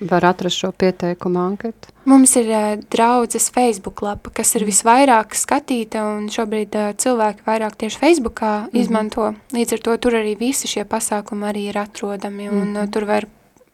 var 0.00 0.24
atrast 0.24 0.56
šo 0.56 0.72
pieteikumu 0.72 1.40
anketu. 1.40 1.88
Mums 2.04 2.36
ir 2.36 2.48
uh, 2.48 2.80
draudzes 2.90 3.50
Facebook 3.52 4.02
lapa, 4.02 4.30
kas 4.34 4.54
ir 4.56 4.64
visvairāk 4.68 5.36
skatīta, 5.36 6.02
un 6.16 6.30
šobrīd 6.32 6.76
uh, 6.78 6.92
cilvēki 6.96 7.44
vairāk 7.46 7.76
tieši 7.76 8.00
Facebookā 8.00 8.52
mm 8.60 8.66
-hmm. 8.66 8.80
izmanto. 8.80 9.34
Līdz 9.52 9.72
ar 9.72 9.78
to 9.78 9.96
tur 9.96 10.12
arī 10.12 10.38
visi 10.38 10.68
šie 10.68 10.84
pasākumi 10.84 11.52
arī 11.52 11.68
ir 11.68 11.78
atrodami, 11.78 12.48
un 12.48 12.54
mm 12.54 12.74
-hmm. 12.74 12.84
uh, 12.84 12.90
tur 12.90 13.04
var 13.04 13.26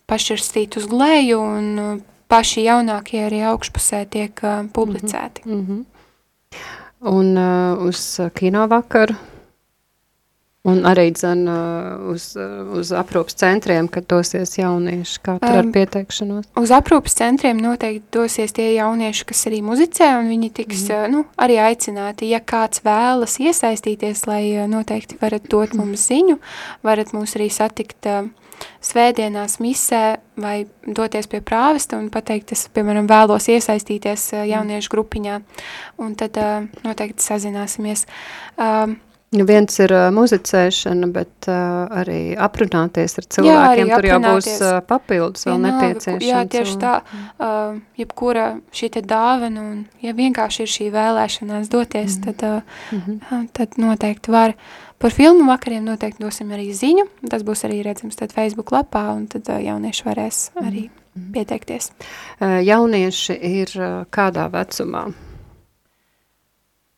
pašķirstīt 0.07 0.77
uz 0.77 0.91
leju, 0.91 1.41
un 1.41 1.79
uh, 1.79 2.01
paši 2.29 2.65
jaunākie 2.65 3.27
arī 3.27 3.43
augšpusē 3.53 4.07
tiek 4.11 4.41
uh, 4.43 4.67
publicēti. 4.73 5.43
Mm 5.45 5.67
-hmm. 5.67 5.85
Un 7.01 7.39
uh, 7.39 7.87
uz 7.87 8.21
kino 8.35 8.67
vakaru. 8.67 9.15
Un 10.67 10.83
arī 10.89 11.13
dzen, 11.15 11.45
uh, 11.47 12.09
uz, 12.11 12.33
uh, 12.35 12.73
uz 12.75 12.91
aprūpas 12.97 13.39
centriem, 13.39 13.87
kad 13.93 14.09
dosies 14.11 14.57
jaunieši, 14.59 15.21
kā 15.23 15.37
tur 15.39 15.61
ar 15.61 15.67
Um, 15.67 15.73
pieteikšanos. 15.75 16.49
Uz 16.59 16.73
aprūpas 16.75 17.15
centriem 17.19 17.61
noteikti 17.63 18.07
dosies 18.15 18.55
tie 18.57 18.73
jaunieši, 18.77 19.27
kas 19.29 19.45
arī 19.51 19.61
muzicē, 19.67 20.09
un 20.21 20.31
viņi 20.31 20.51
tiks 20.61 20.87
mm. 20.89 21.13
nu, 21.13 21.25
arī 21.39 21.59
aicināti. 21.63 22.31
Ja 22.31 22.41
kāds 22.43 22.83
vēlas 22.87 23.39
iesaistīties, 23.43 24.25
lai 24.27 24.67
noteikti 24.71 25.19
varat 25.21 25.47
dot 25.51 25.77
mums 25.79 26.09
ziņu, 26.11 26.39
varat 26.87 27.15
mūs 27.17 27.37
arī 27.39 27.49
satikt 27.53 28.11
uh, 28.11 28.29
svētdienās 28.85 29.59
misē 29.63 30.19
vai 30.41 30.67
doties 30.87 31.29
pie 31.31 31.43
prāvesta 31.45 31.99
un 32.01 32.11
pateikt, 32.11 32.55
es, 32.57 32.67
piemēram, 32.75 33.09
vēlos 33.11 33.51
iesaistīties 33.53 34.31
uh, 34.35 34.45
jauniešu 34.51 34.95
grupiņā, 34.95 35.41
un 36.03 36.15
tad 36.19 36.39
uh, 36.43 36.71
noteikti 36.87 37.23
sazināsimies. 37.23 38.07
Nu, 38.57 38.97
viens 39.33 39.79
ir 39.83 39.93
uh, 39.93 40.07
muzicēšana, 40.15 41.09
bet 41.13 41.49
uh, 41.51 41.87
arī 42.03 42.37
aprunāties 42.39 43.19
ar 43.19 43.27
cilvēkiem. 43.37 43.67
arī 43.67 43.87
Tur 43.91 44.09
jau 44.09 44.19
būs 44.23 44.49
uh, 44.63 44.79
papildus 44.87 45.47
vēl 45.49 45.61
nepieciešams. 45.65 46.27
Jā, 46.27 46.45
tieši 46.51 46.77
tā, 46.81 46.95
uh, 47.03 47.79
jebkura 47.99 48.49
šī 48.71 48.91
te 48.97 49.03
dāvana, 49.03 49.65
un 49.65 49.85
ja 50.05 50.15
vienkārši 50.17 50.65
ir 50.65 50.73
šī 50.73 50.91
vēlēšanās 50.95 51.71
doties, 51.73 52.19
mm. 52.19 52.27
tad, 52.29 52.45
uh, 52.47 52.99
mm 52.99 53.21
-hmm. 53.21 53.49
tad 53.53 53.79
noteikti 53.83 54.31
var. 54.31 54.55
Par 54.99 55.13
filmu 55.13 55.45
vakariem 55.51 55.85
noteikti 55.85 56.23
dosim 56.23 56.49
arī 56.51 56.71
ziņu, 56.73 57.05
tas 57.29 57.43
būs 57.43 57.67
arī 57.69 57.83
redzams 57.85 58.17
tad 58.17 58.33
Facebook 58.33 58.71
lapā, 58.73 59.13
un 59.17 59.27
tad 59.27 59.49
uh, 59.49 59.61
jaunieši 59.61 60.05
varēs 60.05 60.51
Mhm. 60.55 60.69
arī 60.69 60.89
pieteikties. 61.33 61.91
Uh, 62.41 62.65
Jaunieši 62.65 63.39
ir 63.43 63.69
uh, 63.77 64.05
kādā 64.11 64.51
vecumā? 64.51 65.13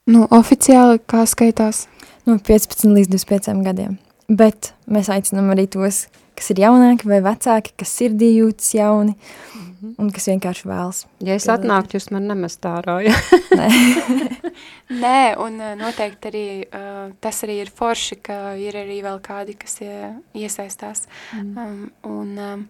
Nu, 0.08 0.26
oficiāli 0.30 1.00
kā 1.06 1.26
skaitās? 1.26 1.86
No 2.28 2.36
15 2.44 2.92
līdz 2.92 3.08
25 3.14 3.64
gadiem. 3.64 3.96
Bet 4.28 4.74
mēs 4.90 5.08
aicinām 5.08 5.48
arī 5.54 5.64
tos, 5.72 6.04
kas 6.36 6.50
ir 6.52 6.60
jaunāki 6.66 7.08
vai 7.08 7.22
vecāki, 7.24 7.72
kas 7.80 7.94
sirdī 7.96 8.34
jūtas 8.34 8.74
jauni 8.76 9.14
un 9.96 10.10
kas 10.12 10.28
vienkārši 10.28 10.68
vēlas. 10.68 11.02
Ja 11.24 11.36
es 11.38 11.46
atnāktu, 11.50 11.96
jūs 11.96 12.10
man 12.12 12.26
nemest 12.28 12.66
ārā, 12.68 12.98
ja? 13.06 13.14
Nē, 14.90 15.18
un 15.44 15.56
uh, 15.62 15.74
noteikti 15.78 16.30
arī 16.32 16.46
uh, 16.66 17.04
tas 17.24 17.40
arī 17.46 17.60
ir 17.62 17.72
forši, 17.74 18.18
ka 18.28 18.38
ir 18.60 18.76
arī 18.76 19.00
vēl 19.06 19.22
kādi, 19.24 19.56
kas 19.58 19.78
ie, 19.84 20.12
iesaistās. 20.36 21.06
Mm. 21.36 21.54
Um, 21.56 21.78
un, 22.10 22.34
um, 22.36 22.66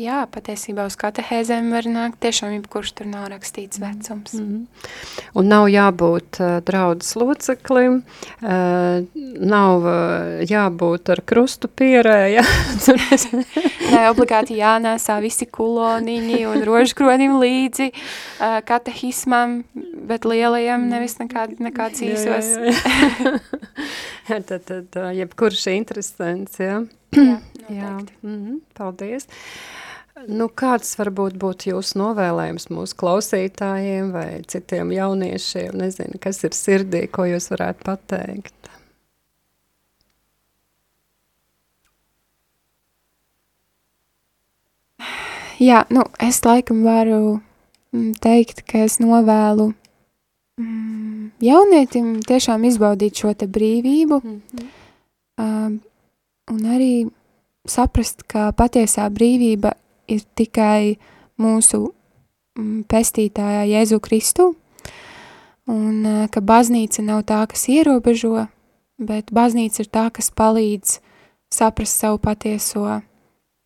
jā, 0.00 0.24
patiesībā 0.26 0.88
uz 0.88 0.96
katehēzēm 0.98 1.68
var 1.70 1.86
nākt 1.86 2.18
tiešām 2.24 2.56
jebkurš 2.56 2.90
tur 2.98 3.06
nav 3.06 3.28
rakstīts 3.30 3.78
vecums. 3.78 4.32
Mm. 4.34 4.64
Un 5.38 5.50
nav 5.50 5.68
jābūt 5.70 6.40
uh, 6.42 6.56
draudzes 6.66 7.14
loceklim, 7.20 8.00
uh, 8.42 9.04
nav 9.38 9.86
uh, 9.86 10.42
jābūt 10.50 11.12
ar 11.14 11.22
krustu 11.22 11.70
pierēja. 11.70 12.42
Nē, 13.94 14.00
obligāti 14.10 14.58
jānēsā 14.58 15.20
visi 15.22 15.46
kuloniņi 15.46 16.42
un 16.50 16.66
rožkronim 16.66 17.38
līdzi 17.38 17.92
uh, 17.92 18.58
katehismam, 18.66 19.60
bet 20.10 20.26
lielajam 20.26 20.88
nevis 20.90 21.20
nekād, 21.22 21.54
nekāds 21.62 22.02
īsos. 22.02 22.50
Jā, 22.58 22.74
jā, 22.74 23.38
jā. 24.26 24.42
tad, 24.50 24.58
tad 24.66 24.98
uh, 24.98 25.12
jebkurš 25.22 25.68
interesants, 25.76 26.58
jā. 26.58 26.82
jā, 27.14 27.38
Jā, 27.64 27.94
noteikti. 27.94 28.18
mm 28.26 28.36
-hmm, 28.42 28.60
paldies. 28.74 29.28
Nu, 30.14 30.46
kāds 30.46 30.92
varbūt 30.94 31.34
būtu 31.42 31.72
jūsu 31.72 31.98
novēlējums 31.98 32.68
mūsu 32.70 32.94
klausītājiem 33.00 34.12
vai 34.14 34.28
citiem 34.46 34.92
jauniešiem? 34.94 35.74
Nezinu, 35.80 36.20
kas 36.22 36.38
ir 36.46 36.54
sirdī, 36.54 37.00
ko 37.10 37.26
jūs 37.26 37.50
varētu 37.50 37.82
pateikt? 37.88 38.54
Jā, 45.58 45.82
nu, 45.90 46.06
es 46.22 46.40
laikam 46.46 46.82
varu 46.86 47.40
mm, 47.90 48.14
teikt, 48.22 48.62
ka 48.70 48.86
es 48.86 49.00
novēlu 49.02 49.72
mm, 50.62 51.30
jaunietim 51.42 52.16
tiešām 52.26 52.70
izbaudīt 52.70 53.18
šo 53.18 53.34
te 53.34 53.50
brīvību 53.50 54.22
Mm 54.24 54.40
-hmm. 54.40 54.66
um, 55.38 55.80
un 56.50 56.60
arī 56.70 57.10
saprast, 57.66 58.22
ka 58.26 58.52
patiesā 58.52 59.10
brīvība 59.10 59.74
ir 60.08 60.24
tikai 60.36 60.96
mūsu 61.40 61.80
mm, 62.58 62.84
pestītājā 62.90 63.64
Jēzu 63.70 64.00
Kristu 64.04 64.52
un 65.70 66.04
uh, 66.04 66.26
ka 66.32 66.42
baznīca 66.44 67.04
nav 67.04 67.24
tā, 67.28 67.40
kas 67.48 67.66
ierobežo, 67.72 68.46
bet 69.00 69.32
baznīca 69.34 69.82
ir 69.82 69.90
tā, 69.90 70.08
kas 70.14 70.30
palīdz 70.34 70.98
saprast 71.54 72.00
savu 72.00 72.20
patieso 72.22 72.84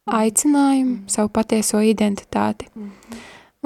aicinājumu, 0.09 1.05
savu 1.11 1.31
patieso 1.33 1.81
identitāti. 1.85 2.69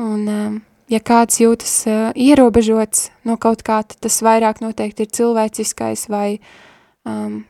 Un, 0.00 0.26
um, 0.26 0.58
ja 0.90 1.00
kāds 1.04 1.40
jūtas 1.42 1.74
uh, 1.86 2.10
ierobežots 2.16 3.10
no 3.28 3.36
kaut 3.40 3.62
kā, 3.66 3.82
tad 3.86 4.00
tas 4.02 4.20
vairāk 4.24 4.62
noteikti 4.64 5.06
ir 5.06 5.14
cilvēciskais 5.18 6.08
vai, 6.12 6.40
um, 7.08 7.42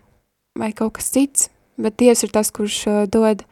vai 0.58 0.72
kaut 0.76 0.98
kas 0.98 1.12
cits, 1.14 1.48
bet 1.80 1.96
Dievs 2.00 2.26
ir 2.26 2.34
tas, 2.34 2.52
kurš 2.52 2.82
uh, 2.90 3.02
dod 3.08 3.46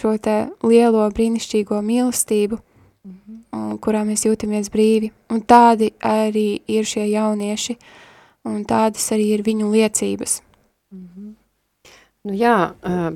šo 0.00 0.14
te 0.22 0.36
lielo 0.66 1.08
brīnišķīgo 1.14 1.80
mīlestību, 1.84 2.60
un, 3.04 3.76
kurā 3.82 4.04
mēs 4.08 4.24
jūtamies 4.28 4.70
brīvi. 4.72 5.12
Un 5.32 5.42
tādi 5.42 5.92
arī 6.06 6.62
ir 6.70 6.88
šie 6.88 7.08
jaunieši, 7.10 7.76
un 8.48 8.62
tādas 8.68 9.10
arī 9.14 9.32
ir 9.36 9.44
viņu 9.46 9.72
liecības. 9.74 10.40
Nu, 12.22 12.32
jā, 12.38 12.56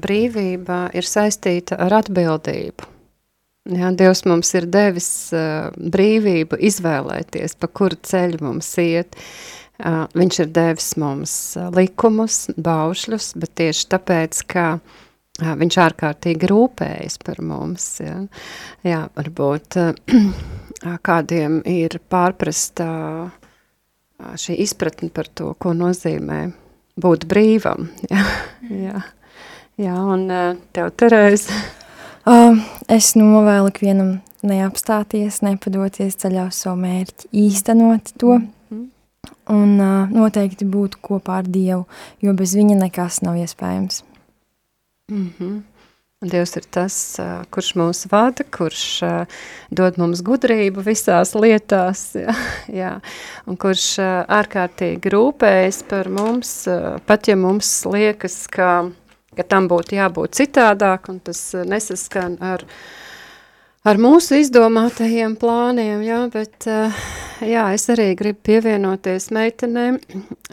brīvība 0.02 0.88
ir 0.98 1.06
saistīta 1.06 1.78
ar 1.78 2.00
atbildību. 2.02 2.92
Jā, 3.66 3.90
Dievs 3.98 4.22
mums 4.30 4.52
ir 4.54 4.68
devis 4.70 5.08
uh, 5.34 5.72
brīvību 5.74 6.58
izvēlēties, 6.68 7.56
pa 7.58 7.66
kuru 7.66 7.98
ceļu 7.98 8.38
mums 8.46 8.68
iet. 8.78 9.16
Uh, 9.76 10.04
viņš 10.14 10.38
ir 10.44 10.52
devis 10.54 10.92
mums 11.02 11.32
uh, 11.58 11.66
likumus, 11.74 12.44
baušļus, 12.54 13.32
bet 13.42 13.56
tieši 13.58 13.88
tāpēc, 13.90 14.44
ka 14.52 14.66
viņš 15.40 15.78
ārkārtīgi 15.84 16.48
rūpējas 16.50 17.18
par 17.24 17.40
mums. 17.44 17.88
Ja. 18.00 18.20
Jā, 18.86 19.00
varbūt 19.16 19.78
kādiem 21.08 21.60
ir 21.68 21.98
pārprasta 22.08 22.86
šī 24.40 24.56
izpratne 24.64 25.10
par 25.12 25.28
to, 25.28 25.52
ko 25.60 25.74
nozīmē 25.76 26.40
būt 26.96 27.26
brīvam. 27.28 27.90
Jā, 28.12 28.22
jā. 28.70 29.02
jā 29.76 29.96
un 30.00 30.30
tev, 30.72 30.94
Terēze? 30.96 31.52
Es 32.90 33.12
novēlu 33.14 33.68
ikvienam 33.70 34.16
neapstāties, 34.46 35.42
nepadoties 35.44 36.16
ceļā 36.22 36.48
uz 36.50 36.58
savu 36.64 36.80
mērķi, 36.82 37.28
īstenot 37.44 38.14
to 38.20 38.38
mm. 38.38 38.82
un 39.52 39.72
uh, 39.78 40.10
noteikti 40.10 40.66
būt 40.70 40.98
kopā 41.02 41.40
ar 41.42 41.48
Dievu, 41.50 41.84
jo 42.22 42.34
bez 42.36 42.56
viņa 42.58 42.78
nekas 42.80 43.22
nav 43.26 43.38
iespējams. 43.42 44.02
Mm 45.10 45.32
-hmm. 45.38 45.62
Dievs 46.20 46.56
ir 46.56 46.64
tas, 46.70 47.16
kurš 47.50 47.74
mūs 47.76 48.06
vada, 48.10 48.44
kurš 48.56 49.00
dod 49.70 49.98
mums 49.98 50.22
gudrību 50.24 50.82
visās 50.82 51.34
lietās, 51.34 52.14
jā, 52.24 52.34
jā, 52.72 53.00
un 53.46 53.56
kurš 53.56 53.98
ārkārtīgi 54.38 55.12
rūpējas 55.12 55.82
par 55.88 56.08
mums, 56.08 56.68
pat 57.06 57.28
ja 57.28 57.36
mums 57.36 57.84
liekas, 57.84 58.46
ka, 58.48 58.90
ka 59.36 59.42
tam 59.42 59.68
būtu 59.68 59.94
jābūt 59.94 60.34
citādāk, 60.34 61.08
un 61.08 61.20
tas 61.20 61.54
nesaskan 61.54 62.38
ar, 62.40 62.64
ar 63.84 63.96
mūsu 63.96 64.40
izdomātajiem 64.40 65.36
plāniem, 65.36 66.02
jā, 66.02 66.30
bet 66.32 66.66
jā, 67.40 67.74
es 67.74 67.90
arī 67.90 68.14
gribu 68.16 68.40
pievienoties 68.42 69.30
meitenēm 69.30 70.00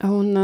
un 0.04 0.36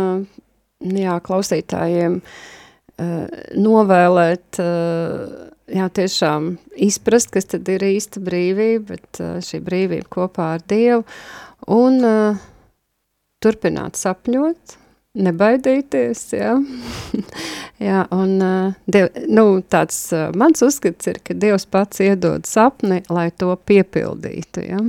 jā, 0.80 1.20
klausītājiem, 1.20 2.22
Eh, 2.22 2.59
novēlēt, 3.00 4.60
eh, 4.60 5.50
jā, 5.76 5.88
tiešām 5.89 6.52
izprast, 6.76 7.32
kas 7.32 7.50
tad 7.54 7.70
ir 7.72 7.86
īsta 7.86 8.22
brīvība, 8.24 8.95
bet 8.95 9.22
eh, 9.24 9.39
šī 9.45 9.62
brīvība 9.64 10.10
kopā 10.10 10.54
ar 10.58 10.66
Dievu 10.68 11.06
un 11.68 12.02
turpināt 13.43 14.00
sapņot, 14.00 14.78
nebaidīties, 15.20 16.24
jā. 16.36 16.56
jā, 17.89 18.02
un 18.16 18.34
diev, 18.88 19.10
nu, 19.28 19.45
tāds 19.62 20.00
mans 20.36 20.64
uzskats 20.66 21.12
ir, 21.12 21.22
ka 21.24 21.36
Dievs 21.36 21.68
pats 21.70 22.02
iedod 22.04 22.47
sapni, 22.47 23.04
lai 23.10 23.30
to 23.32 23.54
piepildītu, 23.56 24.66
jā. 24.66 24.84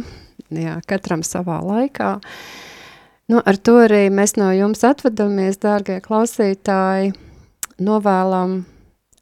Jā, 0.50 0.80
katram 0.90 1.22
savā 1.22 1.60
laikā. 1.62 2.16
Nu, 3.30 3.38
ar 3.38 3.58
to 3.62 3.76
arī 3.84 4.08
mēs 4.10 4.34
no 4.34 4.48
jums 4.50 4.82
atvadamies, 4.82 5.60
dārgie 5.62 6.00
klausītāji, 6.02 7.12
novēlam 7.80 8.60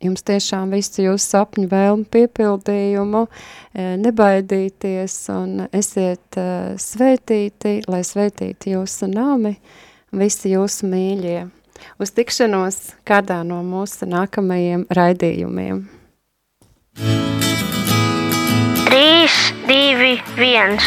jums 0.02 0.22
tiešām 0.26 0.72
visu 0.74 1.02
jūsu 1.06 1.24
sapņu 1.24 1.68
vēlmu 1.70 2.06
piepildījumu, 2.12 3.26
e, 3.26 3.90
nebaidīties 4.02 5.16
un 5.34 5.66
esiet 5.72 6.38
e, 6.38 6.48
svētīti, 6.78 7.82
lai 7.90 8.02
svētīti 8.06 8.76
jūsu 8.76 9.10
nami, 9.10 9.56
visi 10.14 10.54
jūsu 10.54 10.88
mīļie. 10.90 11.40
Uz 12.02 12.10
tikšanos 12.14 12.78
kādā 13.06 13.42
no 13.46 13.62
mūsu 13.66 14.08
nākamajiem 14.10 14.86
raidījumiem. 14.90 15.86
3, 18.88 19.28
2, 19.68 20.16
1. 20.40 20.78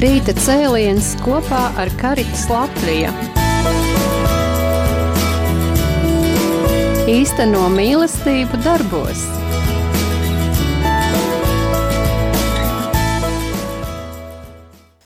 Rīta 0.00 0.32
cēliens 0.38 1.16
kopā 1.24 1.68
ar 1.82 1.92
Karitas 2.00 2.46
Latviju. 2.48 3.39
Īsteno 7.10 7.64
mīlestību 7.74 8.60
darbos. 8.62 9.49